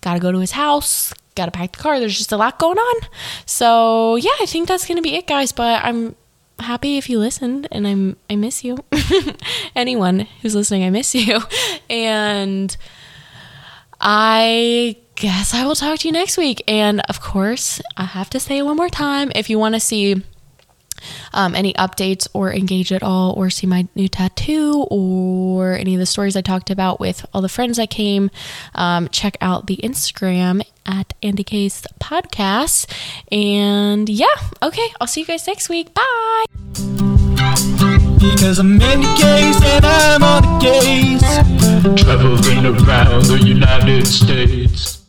got 0.00 0.14
to 0.14 0.20
go 0.20 0.32
to 0.32 0.38
his 0.38 0.52
house, 0.52 1.12
got 1.34 1.46
to 1.46 1.50
pack 1.50 1.76
the 1.76 1.82
car. 1.82 2.00
There's 2.00 2.16
just 2.16 2.32
a 2.32 2.36
lot 2.36 2.58
going 2.58 2.78
on. 2.78 3.08
So, 3.44 4.16
yeah, 4.16 4.32
I 4.40 4.46
think 4.46 4.68
that's 4.68 4.86
to 4.86 5.02
be 5.02 5.16
it, 5.16 5.26
guys. 5.26 5.52
But 5.52 5.84
I'm 5.84 6.14
happy 6.58 6.96
if 6.96 7.10
you 7.10 7.18
listened 7.18 7.66
and 7.70 7.86
I'm 7.86 8.16
I 8.30 8.36
miss 8.36 8.64
you. 8.64 8.78
Anyone 9.76 10.20
who's 10.40 10.54
listening, 10.54 10.84
I 10.84 10.90
miss 10.90 11.14
you. 11.14 11.40
And 11.90 12.74
I 14.00 14.96
guess 15.24 15.54
I 15.54 15.64
will 15.64 15.74
talk 15.74 16.00
to 16.00 16.08
you 16.08 16.12
next 16.12 16.36
week. 16.36 16.62
And 16.68 17.00
of 17.08 17.18
course, 17.18 17.80
I 17.96 18.04
have 18.04 18.28
to 18.28 18.38
say 18.38 18.60
one 18.60 18.76
more 18.76 18.90
time 18.90 19.32
if 19.34 19.48
you 19.48 19.58
want 19.58 19.74
to 19.74 19.80
see 19.80 20.22
um, 21.32 21.54
any 21.54 21.72
updates 21.72 22.28
or 22.34 22.52
engage 22.52 22.92
at 22.92 23.02
all 23.02 23.32
or 23.32 23.48
see 23.48 23.66
my 23.66 23.88
new 23.94 24.06
tattoo 24.06 24.86
or 24.90 25.72
any 25.72 25.94
of 25.94 25.98
the 25.98 26.04
stories 26.04 26.36
I 26.36 26.42
talked 26.42 26.68
about 26.68 27.00
with 27.00 27.24
all 27.32 27.40
the 27.40 27.48
friends 27.48 27.78
that 27.78 27.88
came, 27.88 28.30
um, 28.74 29.08
check 29.08 29.38
out 29.40 29.66
the 29.66 29.78
Instagram 29.78 30.60
at 30.84 31.14
Andy 31.22 31.42
Case 31.42 31.86
Podcast. 31.98 32.84
And 33.32 34.10
yeah, 34.10 34.26
okay, 34.62 34.88
I'll 35.00 35.06
see 35.06 35.22
you 35.22 35.26
guys 35.26 35.46
next 35.46 35.70
week. 35.70 35.94
Bye. 35.94 36.44
Because 38.20 38.58
I'm 38.58 38.78
in 38.78 39.00
the 39.00 39.14
case 39.16 39.62
and 39.64 39.86
I'm 39.86 40.22
on 40.22 40.42
the 40.42 40.58
case. 40.60 42.02
Traveling 42.04 42.66
around 42.66 43.24
the 43.24 43.38
United 43.42 44.06
States. 44.06 45.03